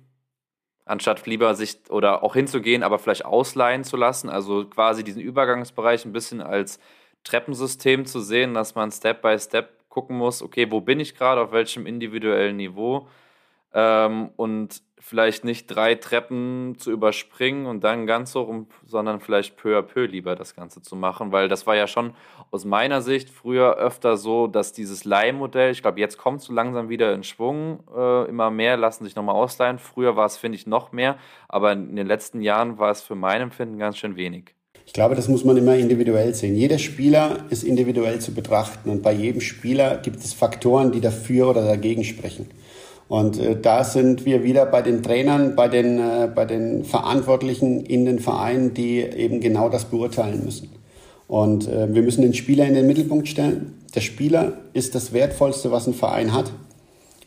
Anstatt 0.86 1.26
lieber 1.26 1.56
sich 1.56 1.90
oder 1.90 2.24
auch 2.24 2.34
hinzugehen, 2.34 2.84
aber 2.84 3.00
vielleicht 3.00 3.24
ausleihen 3.24 3.86
zu 3.86 3.96
lassen, 3.96 4.30
also 4.30 4.66
quasi 4.66 5.06
diesen 5.06 5.22
Übergangsbereich 5.22 6.04
ein 6.04 6.12
bisschen 6.12 6.42
als 6.42 6.78
Treppensystem 7.24 8.06
zu 8.06 8.20
sehen, 8.20 8.54
dass 8.54 8.76
man 8.76 8.92
Step 8.92 9.22
by 9.22 9.40
Step 9.40 9.83
gucken 9.94 10.18
muss, 10.18 10.42
okay, 10.42 10.72
wo 10.72 10.82
bin 10.82 11.00
ich 11.00 11.14
gerade, 11.14 11.40
auf 11.40 11.52
welchem 11.52 11.86
individuellen 11.86 12.58
Niveau 12.58 13.08
ähm, 13.76 14.32
und 14.38 14.82
vielleicht 14.98 15.44
nicht 15.44 15.68
drei 15.68 15.94
Treppen 15.94 16.76
zu 16.80 16.90
überspringen 16.90 17.68
und 17.68 17.84
dann 17.84 18.08
ganz 18.08 18.34
hoch, 18.34 18.52
sondern 18.88 19.20
vielleicht 19.20 19.56
peu 19.56 19.78
à 19.78 19.84
peu 19.84 20.06
lieber 20.06 20.36
das 20.36 20.56
Ganze 20.56 20.82
zu 20.82 20.96
machen, 20.96 21.32
weil 21.32 21.48
das 21.48 21.68
war 21.68 21.76
ja 21.76 21.86
schon 21.86 22.16
aus 22.50 22.66
meiner 22.66 23.04
Sicht 23.04 23.30
früher 23.30 23.76
öfter 23.76 24.18
so, 24.18 24.48
dass 24.48 24.74
dieses 24.74 25.06
Leihmodell, 25.06 25.72
ich 25.72 25.84
glaube, 25.84 26.00
jetzt 26.00 26.18
kommt 26.18 26.40
es 26.40 26.46
so 26.46 26.54
langsam 26.54 26.90
wieder 26.90 27.14
in 27.14 27.24
Schwung, 27.24 27.84
äh, 27.96 28.28
immer 28.30 28.50
mehr 28.50 28.78
lassen 28.78 29.04
sich 29.04 29.16
nochmal 29.16 29.36
ausleihen. 29.36 29.78
Früher 29.78 30.16
war 30.16 30.26
es, 30.26 30.38
finde 30.38 30.56
ich, 30.56 30.66
noch 30.66 30.92
mehr, 30.92 31.18
aber 31.48 31.74
in 31.74 31.96
den 31.96 32.08
letzten 32.08 32.42
Jahren 32.42 32.80
war 32.80 32.90
es 32.90 33.04
für 33.04 33.16
mein 33.16 33.42
Empfinden 33.42 33.78
ganz 33.78 33.98
schön 33.98 34.16
wenig. 34.16 34.56
Ich 34.86 34.94
glaube, 34.94 35.16
das 35.16 35.28
muss 35.28 35.44
man 35.44 35.58
immer 35.58 35.76
individuell 35.76 36.36
sehen. 36.36 36.56
Jeder 36.56 36.78
Spieler 36.78 37.46
ist 37.50 37.64
individuell 37.64 38.20
zu 38.20 38.34
betrachten 38.34 38.90
und 38.90 39.02
bei 39.02 39.14
jedem 39.14 39.42
Spieler 39.42 39.98
gibt 39.98 40.24
es 40.24 40.34
Faktoren, 40.34 40.92
die 40.92 41.02
dafür 41.02 41.50
oder 41.50 41.66
dagegen 41.66 42.04
sprechen. 42.04 42.48
Und 43.08 43.40
äh, 43.40 43.60
da 43.60 43.84
sind 43.84 44.26
wir 44.26 44.44
wieder 44.44 44.66
bei 44.66 44.82
den 44.82 45.04
Trainern, 45.04 45.56
bei 45.56 45.68
den, 45.68 46.00
äh, 46.00 46.30
bei 46.34 46.46
den 46.46 46.84
Verantwortlichen 46.84 47.86
in 47.86 48.06
den 48.06 48.20
Vereinen, 48.20 48.74
die 48.74 49.00
eben 49.02 49.40
genau 49.40 49.70
das 49.70 49.86
beurteilen 49.86 50.44
müssen. 50.44 50.70
Und 51.28 51.68
äh, 51.68 51.94
wir 51.94 52.02
müssen 52.02 52.22
den 52.22 52.34
Spieler 52.34 52.66
in 52.66 52.74
den 52.74 52.88
Mittelpunkt 52.88 53.28
stellen. 53.28 53.74
Der 53.96 54.02
Spieler 54.02 54.54
ist 54.74 54.96
das 54.96 55.14
Wertvollste, 55.14 55.72
was 55.72 55.88
ein 55.88 55.94
Verein 55.94 56.34
hat, 56.34 56.52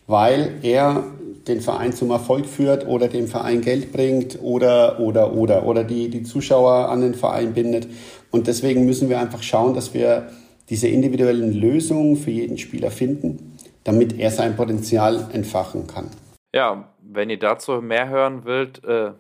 weil 0.07 0.55
er 0.63 1.05
den 1.49 1.61
Verein 1.61 1.93
zum 1.93 2.11
Erfolg 2.11 2.47
führt 2.47 2.87
oder 2.87 3.09
dem 3.09 3.29
Verein 3.29 3.61
Geld 3.61 3.93
bringt 3.93 4.39
oder, 4.43 4.99
oder, 4.99 5.35
oder, 5.35 5.65
oder 5.65 5.85
die, 5.85 6.09
die 6.09 6.23
Zuschauer 6.23 6.89
an 6.89 7.01
den 7.01 7.15
Verein 7.15 7.55
bindet. 7.55 7.89
Und 8.31 8.47
deswegen 8.47 8.85
müssen 8.85 9.09
wir 9.09 9.21
einfach 9.21 9.43
schauen, 9.43 9.75
dass 9.75 9.95
wir 9.95 10.29
diese 10.69 10.89
individuellen 10.89 11.53
Lösungen 11.53 12.17
für 12.17 12.33
jeden 12.33 12.59
Spieler 12.59 12.91
finden, 12.91 13.57
damit 13.85 14.19
er 14.19 14.31
sein 14.31 14.57
Potenzial 14.57 15.29
entfachen 15.33 15.87
kann. 15.87 16.11
Ja, 16.53 16.89
wenn 17.01 17.31
ihr 17.31 17.39
dazu 17.39 17.81
mehr 17.81 18.09
hören 18.09 18.45
wollt, 18.45 18.85
äh, 18.85 19.13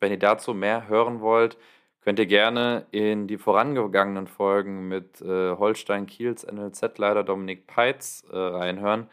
wenn 0.00 0.12
ihr 0.12 0.18
dazu 0.18 0.54
mehr 0.54 0.88
hören 0.88 1.20
wollt, 1.20 1.58
könnt 2.00 2.18
ihr 2.18 2.26
gerne 2.26 2.86
in 2.92 3.26
die 3.26 3.36
vorangegangenen 3.36 4.26
Folgen 4.26 4.88
mit 4.88 5.20
äh, 5.20 5.56
Holstein 5.56 6.06
Kiels 6.06 6.46
NLZ-Leiter 6.46 7.24
Dominik 7.24 7.66
Peitz 7.66 8.24
äh, 8.32 8.36
reinhören 8.36 9.08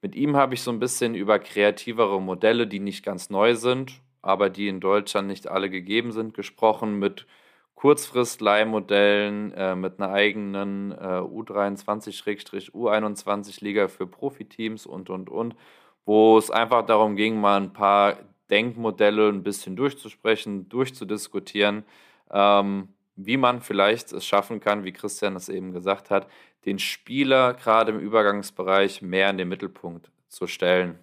Mit 0.00 0.14
ihm 0.14 0.36
habe 0.36 0.54
ich 0.54 0.62
so 0.62 0.70
ein 0.70 0.78
bisschen 0.78 1.14
über 1.14 1.40
kreativere 1.40 2.18
Modelle, 2.20 2.66
die 2.66 2.80
nicht 2.80 3.04
ganz 3.04 3.28
neu 3.30 3.54
sind, 3.56 4.00
aber 4.22 4.48
die 4.48 4.68
in 4.68 4.80
Deutschland 4.80 5.26
nicht 5.26 5.48
alle 5.48 5.68
gegeben 5.70 6.12
sind, 6.12 6.34
gesprochen. 6.34 6.98
Mit 6.98 7.26
Kurzfrist-Leihmodellen, 7.74 9.52
äh, 9.52 9.76
mit 9.76 10.00
einer 10.00 10.12
eigenen 10.12 10.92
äh, 10.92 10.96
U23-U21-Liga 10.96 13.88
für 13.88 14.06
Profiteams 14.06 14.86
und, 14.86 15.10
und, 15.10 15.28
und, 15.30 15.56
wo 16.04 16.38
es 16.38 16.50
einfach 16.50 16.86
darum 16.86 17.16
ging, 17.16 17.40
mal 17.40 17.60
ein 17.60 17.72
paar 17.72 18.18
Denkmodelle 18.50 19.28
ein 19.28 19.42
bisschen 19.42 19.76
durchzusprechen, 19.76 20.68
durchzudiskutieren, 20.68 21.84
ähm, 22.30 22.88
wie 23.14 23.36
man 23.36 23.60
vielleicht 23.60 24.12
es 24.12 24.26
schaffen 24.26 24.60
kann, 24.60 24.84
wie 24.84 24.92
Christian 24.92 25.36
es 25.36 25.48
eben 25.48 25.72
gesagt 25.72 26.10
hat, 26.10 26.28
den 26.64 26.78
Spieler 26.78 27.54
gerade 27.54 27.92
im 27.92 27.98
Übergangsbereich 27.98 29.02
mehr 29.02 29.30
in 29.30 29.38
den 29.38 29.48
Mittelpunkt 29.48 30.10
zu 30.28 30.46
stellen. 30.46 30.98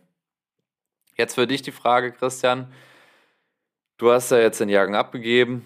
Jetzt 1.18 1.36
für 1.36 1.48
dich 1.48 1.62
die 1.62 1.72
Frage, 1.72 2.12
Christian. 2.12 2.68
Du 3.98 4.12
hast 4.12 4.32
ja 4.32 4.40
jetzt 4.40 4.60
den 4.60 4.70
Jahrgang 4.70 4.96
abgegeben. 4.96 5.64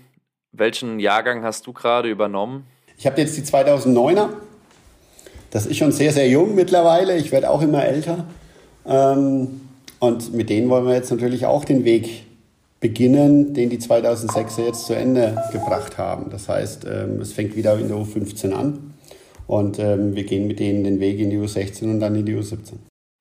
Welchen 0.52 1.00
Jahrgang 1.00 1.44
hast 1.44 1.66
du 1.66 1.74
gerade 1.74 2.10
übernommen? 2.10 2.68
Ich 2.98 3.08
habe 3.08 3.20
jetzt 3.22 3.36
die 3.38 3.42
2009er. 3.42 4.30
Das 5.52 5.66
ist 5.66 5.78
schon 5.78 5.92
sehr, 5.92 6.12
sehr 6.12 6.28
jung 6.28 6.54
mittlerweile. 6.54 7.18
Ich 7.18 7.32
werde 7.32 7.50
auch 7.50 7.62
immer 7.62 7.84
älter. 7.84 8.26
Ähm, 8.86 9.62
und 10.00 10.34
mit 10.34 10.50
denen 10.50 10.70
wollen 10.70 10.86
wir 10.86 10.94
jetzt 10.94 11.10
natürlich 11.10 11.46
auch 11.46 11.66
den 11.66 11.84
Weg 11.84 12.26
beginnen, 12.80 13.54
den 13.54 13.70
die 13.70 13.80
2006er 13.80 14.66
jetzt 14.66 14.86
zu 14.86 14.94
Ende 14.94 15.44
gebracht 15.52 15.98
haben. 15.98 16.30
Das 16.30 16.48
heißt, 16.48 16.86
ähm, 16.86 17.20
es 17.20 17.34
fängt 17.34 17.56
wieder 17.56 17.78
in 17.78 17.88
der 17.88 17.98
U15 17.98 18.54
an 18.54 18.89
und 19.50 19.80
ähm, 19.80 20.16
wir 20.16 20.26
gehen 20.26 20.48
mit 20.48 20.60
denen 20.60 20.84
den 20.84 21.00
Weg 21.00 21.20
in 21.20 21.32
die 21.32 21.38
U16 21.38 21.86
und 21.86 22.00
dann 22.00 22.14
in 22.14 22.24
die 22.24 22.36
U17. 22.36 22.74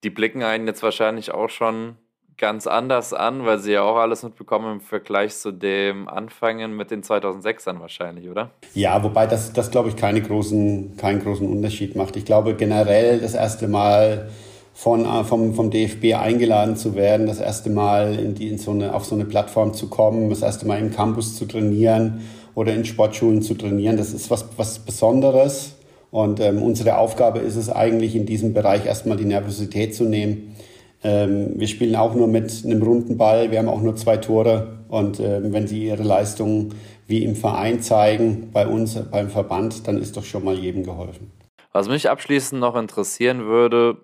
Die 0.04 0.10
blicken 0.10 0.42
einen 0.42 0.66
jetzt 0.66 0.82
wahrscheinlich 0.82 1.32
auch 1.32 1.48
schon 1.48 1.96
ganz 2.36 2.66
anders 2.66 3.14
an, 3.14 3.46
weil 3.46 3.58
sie 3.58 3.72
ja 3.72 3.82
auch 3.82 3.96
alles 3.96 4.22
mitbekommen 4.22 4.74
im 4.74 4.80
Vergleich 4.82 5.34
zu 5.34 5.52
dem 5.52 6.06
Anfangen 6.06 6.76
mit 6.76 6.90
den 6.90 7.02
2006ern 7.02 7.80
wahrscheinlich, 7.80 8.28
oder? 8.28 8.50
Ja, 8.74 9.02
wobei 9.02 9.26
das, 9.26 9.54
das 9.54 9.70
glaube 9.70 9.88
ich, 9.88 9.96
keine 9.96 10.20
großen, 10.20 10.98
keinen 10.98 11.22
großen 11.22 11.48
Unterschied 11.48 11.96
macht. 11.96 12.14
Ich 12.16 12.26
glaube 12.26 12.54
generell 12.54 13.20
das 13.20 13.32
erste 13.32 13.66
Mal 13.66 14.28
von, 14.74 15.06
äh, 15.06 15.24
vom, 15.24 15.54
vom 15.54 15.70
DFB 15.70 16.14
eingeladen 16.14 16.76
zu 16.76 16.94
werden, 16.94 17.26
das 17.26 17.40
erste 17.40 17.70
Mal 17.70 18.18
in 18.18 18.34
die, 18.34 18.48
in 18.48 18.58
so 18.58 18.72
eine, 18.72 18.94
auf 18.94 19.06
so 19.06 19.14
eine 19.14 19.24
Plattform 19.24 19.72
zu 19.72 19.88
kommen, 19.88 20.28
das 20.28 20.42
erste 20.42 20.66
Mal 20.66 20.78
im 20.78 20.92
Campus 20.92 21.38
zu 21.38 21.46
trainieren 21.46 22.20
oder 22.54 22.74
in 22.74 22.84
Sportschulen 22.84 23.40
zu 23.40 23.54
trainieren, 23.54 23.96
das 23.96 24.12
ist 24.12 24.30
was, 24.30 24.44
was 24.58 24.78
Besonderes. 24.78 25.77
Und 26.10 26.40
ähm, 26.40 26.62
unsere 26.62 26.98
Aufgabe 26.98 27.40
ist 27.40 27.56
es 27.56 27.70
eigentlich, 27.70 28.16
in 28.16 28.26
diesem 28.26 28.54
Bereich 28.54 28.86
erstmal 28.86 29.16
die 29.16 29.24
Nervosität 29.24 29.94
zu 29.94 30.04
nehmen. 30.04 30.56
Ähm, 31.04 31.52
wir 31.56 31.68
spielen 31.68 31.96
auch 31.96 32.14
nur 32.14 32.28
mit 32.28 32.64
einem 32.64 32.82
runden 32.82 33.16
Ball, 33.16 33.50
wir 33.50 33.58
haben 33.58 33.68
auch 33.68 33.82
nur 33.82 33.96
zwei 33.96 34.16
Tore. 34.16 34.78
Und 34.88 35.20
ähm, 35.20 35.52
wenn 35.52 35.66
sie 35.66 35.86
ihre 35.86 36.02
Leistungen 36.02 36.74
wie 37.06 37.24
im 37.24 37.36
Verein 37.36 37.82
zeigen, 37.82 38.50
bei 38.52 38.66
uns, 38.66 38.98
beim 39.10 39.28
Verband, 39.28 39.86
dann 39.86 39.98
ist 39.98 40.16
doch 40.16 40.24
schon 40.24 40.44
mal 40.44 40.54
jedem 40.54 40.82
geholfen. 40.82 41.30
Was 41.72 41.88
mich 41.88 42.08
abschließend 42.08 42.60
noch 42.60 42.76
interessieren 42.76 43.44
würde, 43.44 43.98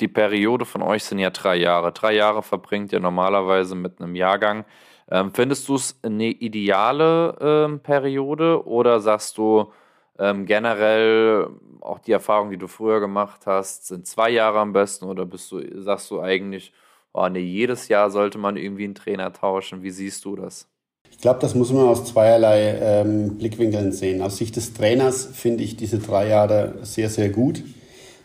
die 0.00 0.08
Periode 0.08 0.64
von 0.64 0.82
euch 0.82 1.04
sind 1.04 1.18
ja 1.18 1.30
drei 1.30 1.56
Jahre. 1.56 1.92
Drei 1.92 2.14
Jahre 2.14 2.42
verbringt 2.42 2.92
ihr 2.92 3.00
normalerweise 3.00 3.74
mit 3.74 4.00
einem 4.00 4.14
Jahrgang. 4.14 4.64
Ähm, 5.10 5.32
findest 5.34 5.68
du 5.68 5.74
es 5.74 5.98
eine 6.02 6.28
ideale 6.28 7.36
ähm, 7.40 7.80
Periode 7.80 8.66
oder 8.66 9.00
sagst 9.00 9.36
du 9.36 9.72
ähm, 10.18 10.46
generell 10.46 11.48
auch 11.80 11.98
die 11.98 12.12
Erfahrungen, 12.12 12.50
die 12.50 12.58
du 12.58 12.68
früher 12.68 13.00
gemacht 13.00 13.46
hast, 13.46 13.86
sind 13.86 14.06
zwei 14.06 14.30
Jahre 14.30 14.60
am 14.60 14.72
besten 14.72 15.06
oder 15.06 15.26
bist 15.26 15.50
du, 15.50 15.60
sagst 15.80 16.10
du 16.10 16.20
eigentlich, 16.20 16.72
oh 17.12 17.28
nee, 17.28 17.40
jedes 17.40 17.88
Jahr 17.88 18.10
sollte 18.10 18.38
man 18.38 18.56
irgendwie 18.56 18.84
einen 18.84 18.94
Trainer 18.94 19.32
tauschen? 19.32 19.82
Wie 19.82 19.90
siehst 19.90 20.24
du 20.24 20.36
das? 20.36 20.68
Ich 21.10 21.18
glaube, 21.18 21.40
das 21.40 21.54
muss 21.54 21.72
man 21.72 21.86
aus 21.86 22.04
zweierlei 22.04 22.78
ähm, 22.80 23.36
Blickwinkeln 23.36 23.92
sehen. 23.92 24.22
Aus 24.22 24.38
Sicht 24.38 24.56
des 24.56 24.74
Trainers 24.74 25.26
finde 25.26 25.62
ich 25.62 25.76
diese 25.76 25.98
drei 25.98 26.28
Jahre 26.28 26.74
sehr, 26.82 27.10
sehr 27.10 27.28
gut, 27.28 27.62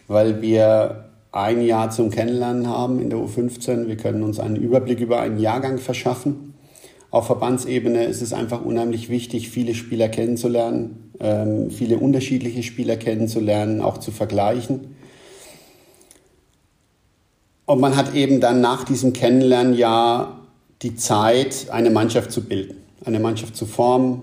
weil 0.08 0.41
wir 0.41 1.10
ein 1.32 1.62
Jahr 1.62 1.91
zum 1.91 2.10
Kennenlernen 2.10 2.67
haben 2.67 3.00
in 3.00 3.10
der 3.10 3.19
U15. 3.19 3.88
Wir 3.88 3.97
können 3.97 4.23
uns 4.23 4.39
einen 4.39 4.56
Überblick 4.56 5.00
über 5.00 5.19
einen 5.19 5.38
Jahrgang 5.38 5.78
verschaffen. 5.78 6.56
Auf 7.12 7.28
Verbandsebene 7.28 8.06
ist 8.06 8.21
es 8.21 8.34
einfach 8.34 8.63
unheimlich 8.63 9.10
wichtig, 9.10 9.50
viele 9.50 9.76
Spieler 9.76 10.10
kennenzulernen, 10.10 11.07
viele 11.19 11.97
unterschiedliche 11.97 12.63
Spieler 12.63 12.97
kennenzulernen, 12.97 13.82
auch 13.82 13.97
zu 13.97 14.12
vergleichen. 14.12 14.95
Und 17.65 17.82
man 17.82 17.95
hat 17.95 18.15
eben 18.15 18.39
dann 18.39 18.62
nach 18.62 18.86
diesem 18.86 19.13
Kennenlernen 19.13 19.73
ja 19.75 20.39
die 20.82 20.95
Zeit, 20.95 21.67
eine 21.69 21.89
Mannschaft 21.89 22.32
zu 22.32 22.43
bilden, 22.43 22.77
eine 23.03 23.19
Mannschaft 23.19 23.56
zu 23.56 23.65
formen 23.65 24.21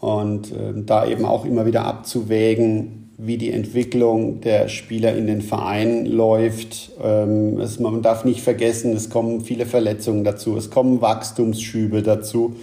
und 0.00 0.50
äh, 0.50 0.72
da 0.74 1.06
eben 1.06 1.24
auch 1.24 1.44
immer 1.44 1.66
wieder 1.66 1.84
abzuwägen, 1.84 3.10
wie 3.16 3.36
die 3.36 3.52
Entwicklung 3.52 4.40
der 4.40 4.68
Spieler 4.68 5.14
in 5.14 5.26
den 5.26 5.42
Vereinen 5.42 6.06
läuft. 6.06 6.92
Ähm, 7.02 7.60
man 7.78 8.02
darf 8.02 8.24
nicht 8.24 8.40
vergessen, 8.40 8.96
es 8.96 9.10
kommen 9.10 9.42
viele 9.42 9.66
Verletzungen 9.66 10.24
dazu, 10.24 10.56
es 10.56 10.70
kommen 10.70 11.02
Wachstumsschübe 11.02 12.02
dazu, 12.02 12.56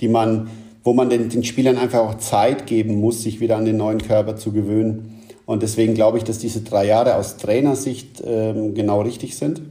die 0.00 0.08
man, 0.08 0.48
wo 0.86 0.92
man 0.92 1.10
den, 1.10 1.28
den 1.28 1.42
Spielern 1.42 1.78
einfach 1.78 1.98
auch 1.98 2.14
Zeit 2.14 2.68
geben 2.68 3.00
muss, 3.00 3.24
sich 3.24 3.40
wieder 3.40 3.56
an 3.56 3.64
den 3.64 3.76
neuen 3.76 4.00
Körper 4.00 4.36
zu 4.36 4.52
gewöhnen. 4.52 5.20
Und 5.44 5.64
deswegen 5.64 5.94
glaube 5.94 6.18
ich, 6.18 6.22
dass 6.22 6.38
diese 6.38 6.60
drei 6.60 6.86
Jahre 6.86 7.16
aus 7.16 7.38
Trainersicht 7.38 8.22
ähm, 8.24 8.72
genau 8.72 9.00
richtig 9.00 9.36
sind. 9.36 9.62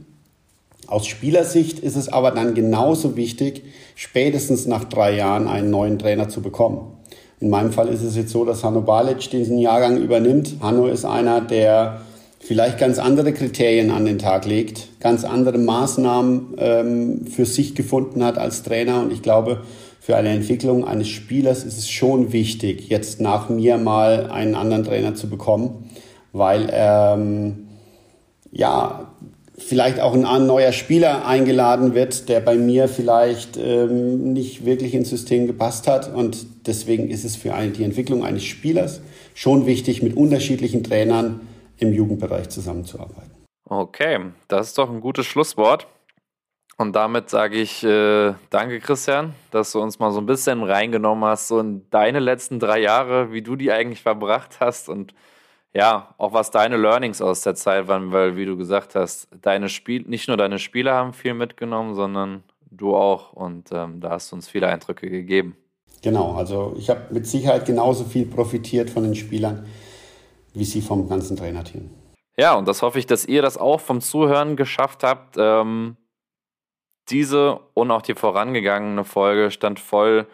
Aus 0.86 1.06
Spielersicht 1.06 1.78
ist 1.78 1.96
es 1.96 2.10
aber 2.10 2.32
dann 2.32 2.52
genauso 2.52 3.16
wichtig, 3.16 3.64
spätestens 3.94 4.66
nach 4.66 4.84
drei 4.84 5.16
Jahren 5.16 5.48
einen 5.48 5.70
neuen 5.70 5.98
Trainer 5.98 6.28
zu 6.28 6.42
bekommen. 6.42 6.92
In 7.40 7.48
meinem 7.48 7.72
Fall 7.72 7.88
ist 7.88 8.02
es 8.02 8.14
jetzt 8.14 8.30
so, 8.30 8.44
dass 8.44 8.62
Hanno 8.62 8.82
Balic 8.82 9.30
diesen 9.30 9.56
Jahrgang 9.58 9.96
übernimmt. 9.96 10.56
Hanno 10.60 10.86
ist 10.86 11.06
einer, 11.06 11.40
der 11.40 12.02
vielleicht 12.40 12.76
ganz 12.76 12.98
andere 12.98 13.32
Kriterien 13.32 13.90
an 13.90 14.04
den 14.04 14.18
Tag 14.18 14.44
legt, 14.44 15.00
ganz 15.00 15.24
andere 15.24 15.56
Maßnahmen 15.56 16.54
ähm, 16.58 17.26
für 17.26 17.46
sich 17.46 17.74
gefunden 17.74 18.22
hat 18.22 18.36
als 18.36 18.62
Trainer. 18.62 19.00
Und 19.00 19.12
ich 19.12 19.22
glaube, 19.22 19.62
für 20.06 20.14
eine 20.16 20.28
Entwicklung 20.28 20.86
eines 20.86 21.08
Spielers 21.08 21.64
ist 21.64 21.78
es 21.78 21.90
schon 21.90 22.32
wichtig, 22.32 22.90
jetzt 22.90 23.20
nach 23.20 23.48
mir 23.48 23.76
mal 23.76 24.30
einen 24.30 24.54
anderen 24.54 24.84
Trainer 24.84 25.16
zu 25.16 25.28
bekommen, 25.28 25.90
weil 26.32 26.68
ähm, 26.72 27.66
ja 28.52 29.10
vielleicht 29.58 29.98
auch 29.98 30.14
ein 30.14 30.46
neuer 30.46 30.70
Spieler 30.70 31.26
eingeladen 31.26 31.94
wird, 31.94 32.28
der 32.28 32.38
bei 32.38 32.54
mir 32.54 32.86
vielleicht 32.86 33.56
ähm, 33.56 34.32
nicht 34.32 34.64
wirklich 34.64 34.94
ins 34.94 35.10
System 35.10 35.48
gepasst 35.48 35.88
hat. 35.88 36.14
Und 36.14 36.46
deswegen 36.68 37.10
ist 37.10 37.24
es 37.24 37.34
für 37.34 37.54
eine, 37.54 37.72
die 37.72 37.82
Entwicklung 37.82 38.24
eines 38.24 38.44
Spielers 38.44 39.00
schon 39.34 39.66
wichtig, 39.66 40.04
mit 40.04 40.16
unterschiedlichen 40.16 40.84
Trainern 40.84 41.40
im 41.78 41.92
Jugendbereich 41.92 42.48
zusammenzuarbeiten. 42.48 43.32
Okay, 43.68 44.20
das 44.46 44.68
ist 44.68 44.78
doch 44.78 44.88
ein 44.88 45.00
gutes 45.00 45.26
Schlusswort. 45.26 45.88
Und 46.78 46.94
damit 46.94 47.30
sage 47.30 47.56
ich 47.56 47.82
äh, 47.84 48.34
danke, 48.50 48.80
Christian, 48.80 49.34
dass 49.50 49.72
du 49.72 49.80
uns 49.80 49.98
mal 49.98 50.12
so 50.12 50.20
ein 50.20 50.26
bisschen 50.26 50.62
reingenommen 50.62 51.24
hast, 51.24 51.48
so 51.48 51.58
in 51.58 51.88
deine 51.90 52.18
letzten 52.18 52.60
drei 52.60 52.80
Jahre, 52.80 53.32
wie 53.32 53.40
du 53.40 53.56
die 53.56 53.72
eigentlich 53.72 54.02
verbracht 54.02 54.58
hast 54.60 54.88
und 54.88 55.14
ja, 55.72 56.14
auch 56.16 56.32
was 56.32 56.50
deine 56.50 56.76
Learnings 56.76 57.20
aus 57.20 57.42
der 57.42 57.54
Zeit 57.54 57.86
waren, 57.86 58.10
weil, 58.10 58.36
wie 58.36 58.46
du 58.46 58.56
gesagt 58.56 58.94
hast, 58.94 59.28
deine 59.42 59.68
Spiel 59.68 60.04
nicht 60.06 60.26
nur 60.26 60.36
deine 60.38 60.58
Spieler 60.58 60.94
haben 60.94 61.12
viel 61.12 61.34
mitgenommen, 61.34 61.94
sondern 61.94 62.44
du 62.70 62.96
auch. 62.96 63.32
Und 63.34 63.70
ähm, 63.72 64.00
da 64.00 64.10
hast 64.10 64.32
du 64.32 64.36
uns 64.36 64.48
viele 64.48 64.68
Eindrücke 64.68 65.10
gegeben. 65.10 65.54
Genau, 66.02 66.34
also 66.34 66.74
ich 66.78 66.88
habe 66.88 67.02
mit 67.10 67.26
Sicherheit 67.26 67.66
genauso 67.66 68.04
viel 68.04 68.26
profitiert 68.26 68.88
von 68.88 69.02
den 69.02 69.14
Spielern, 69.14 69.66
wie 70.54 70.64
sie 70.64 70.80
vom 70.80 71.08
ganzen 71.08 71.36
Trainerteam. 71.36 71.90
Ja, 72.38 72.54
und 72.54 72.68
das 72.68 72.80
hoffe 72.82 72.98
ich, 72.98 73.06
dass 73.06 73.26
ihr 73.26 73.42
das 73.42 73.58
auch 73.58 73.80
vom 73.80 74.00
Zuhören 74.00 74.56
geschafft 74.56 75.02
habt. 75.02 75.36
Ähm, 75.38 75.96
diese 77.08 77.60
und 77.74 77.90
auch 77.90 78.02
die 78.02 78.14
vorangegangene 78.14 79.04
Folge 79.04 79.50
stand 79.50 79.80
voll 79.80 80.26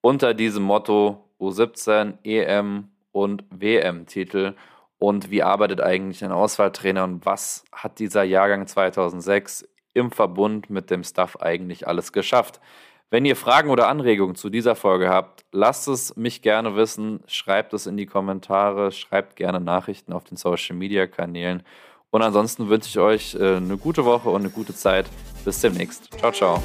unter 0.00 0.34
diesem 0.34 0.62
Motto 0.62 1.24
U17, 1.40 2.18
EM 2.24 2.88
und 3.12 3.44
WM-Titel 3.50 4.54
und 4.98 5.30
wie 5.30 5.42
arbeitet 5.42 5.80
eigentlich 5.80 6.24
ein 6.24 6.32
Auswahltrainer 6.32 7.04
und 7.04 7.26
was 7.26 7.64
hat 7.72 7.98
dieser 7.98 8.22
Jahrgang 8.22 8.66
2006 8.66 9.68
im 9.94 10.10
Verbund 10.10 10.70
mit 10.70 10.90
dem 10.90 11.04
Staff 11.04 11.36
eigentlich 11.36 11.86
alles 11.86 12.12
geschafft. 12.12 12.60
Wenn 13.08 13.24
ihr 13.24 13.36
Fragen 13.36 13.70
oder 13.70 13.88
Anregungen 13.88 14.34
zu 14.34 14.50
dieser 14.50 14.74
Folge 14.74 15.08
habt, 15.08 15.44
lasst 15.52 15.86
es 15.86 16.16
mich 16.16 16.42
gerne 16.42 16.74
wissen, 16.76 17.20
schreibt 17.26 17.72
es 17.72 17.86
in 17.86 17.96
die 17.96 18.06
Kommentare, 18.06 18.90
schreibt 18.90 19.36
gerne 19.36 19.60
Nachrichten 19.60 20.12
auf 20.12 20.24
den 20.24 20.36
Social 20.36 20.76
Media 20.76 21.06
Kanälen 21.06 21.62
und 22.10 22.22
ansonsten 22.22 22.68
wünsche 22.68 22.88
ich 22.88 22.98
euch 22.98 23.34
äh, 23.34 23.56
eine 23.56 23.76
gute 23.76 24.04
Woche 24.04 24.28
und 24.28 24.42
eine 24.42 24.50
gute 24.50 24.74
Zeit. 24.74 25.06
Bis 25.46 25.60
demnächst. 25.60 26.10
Ciao, 26.18 26.32
ciao. 26.32 26.62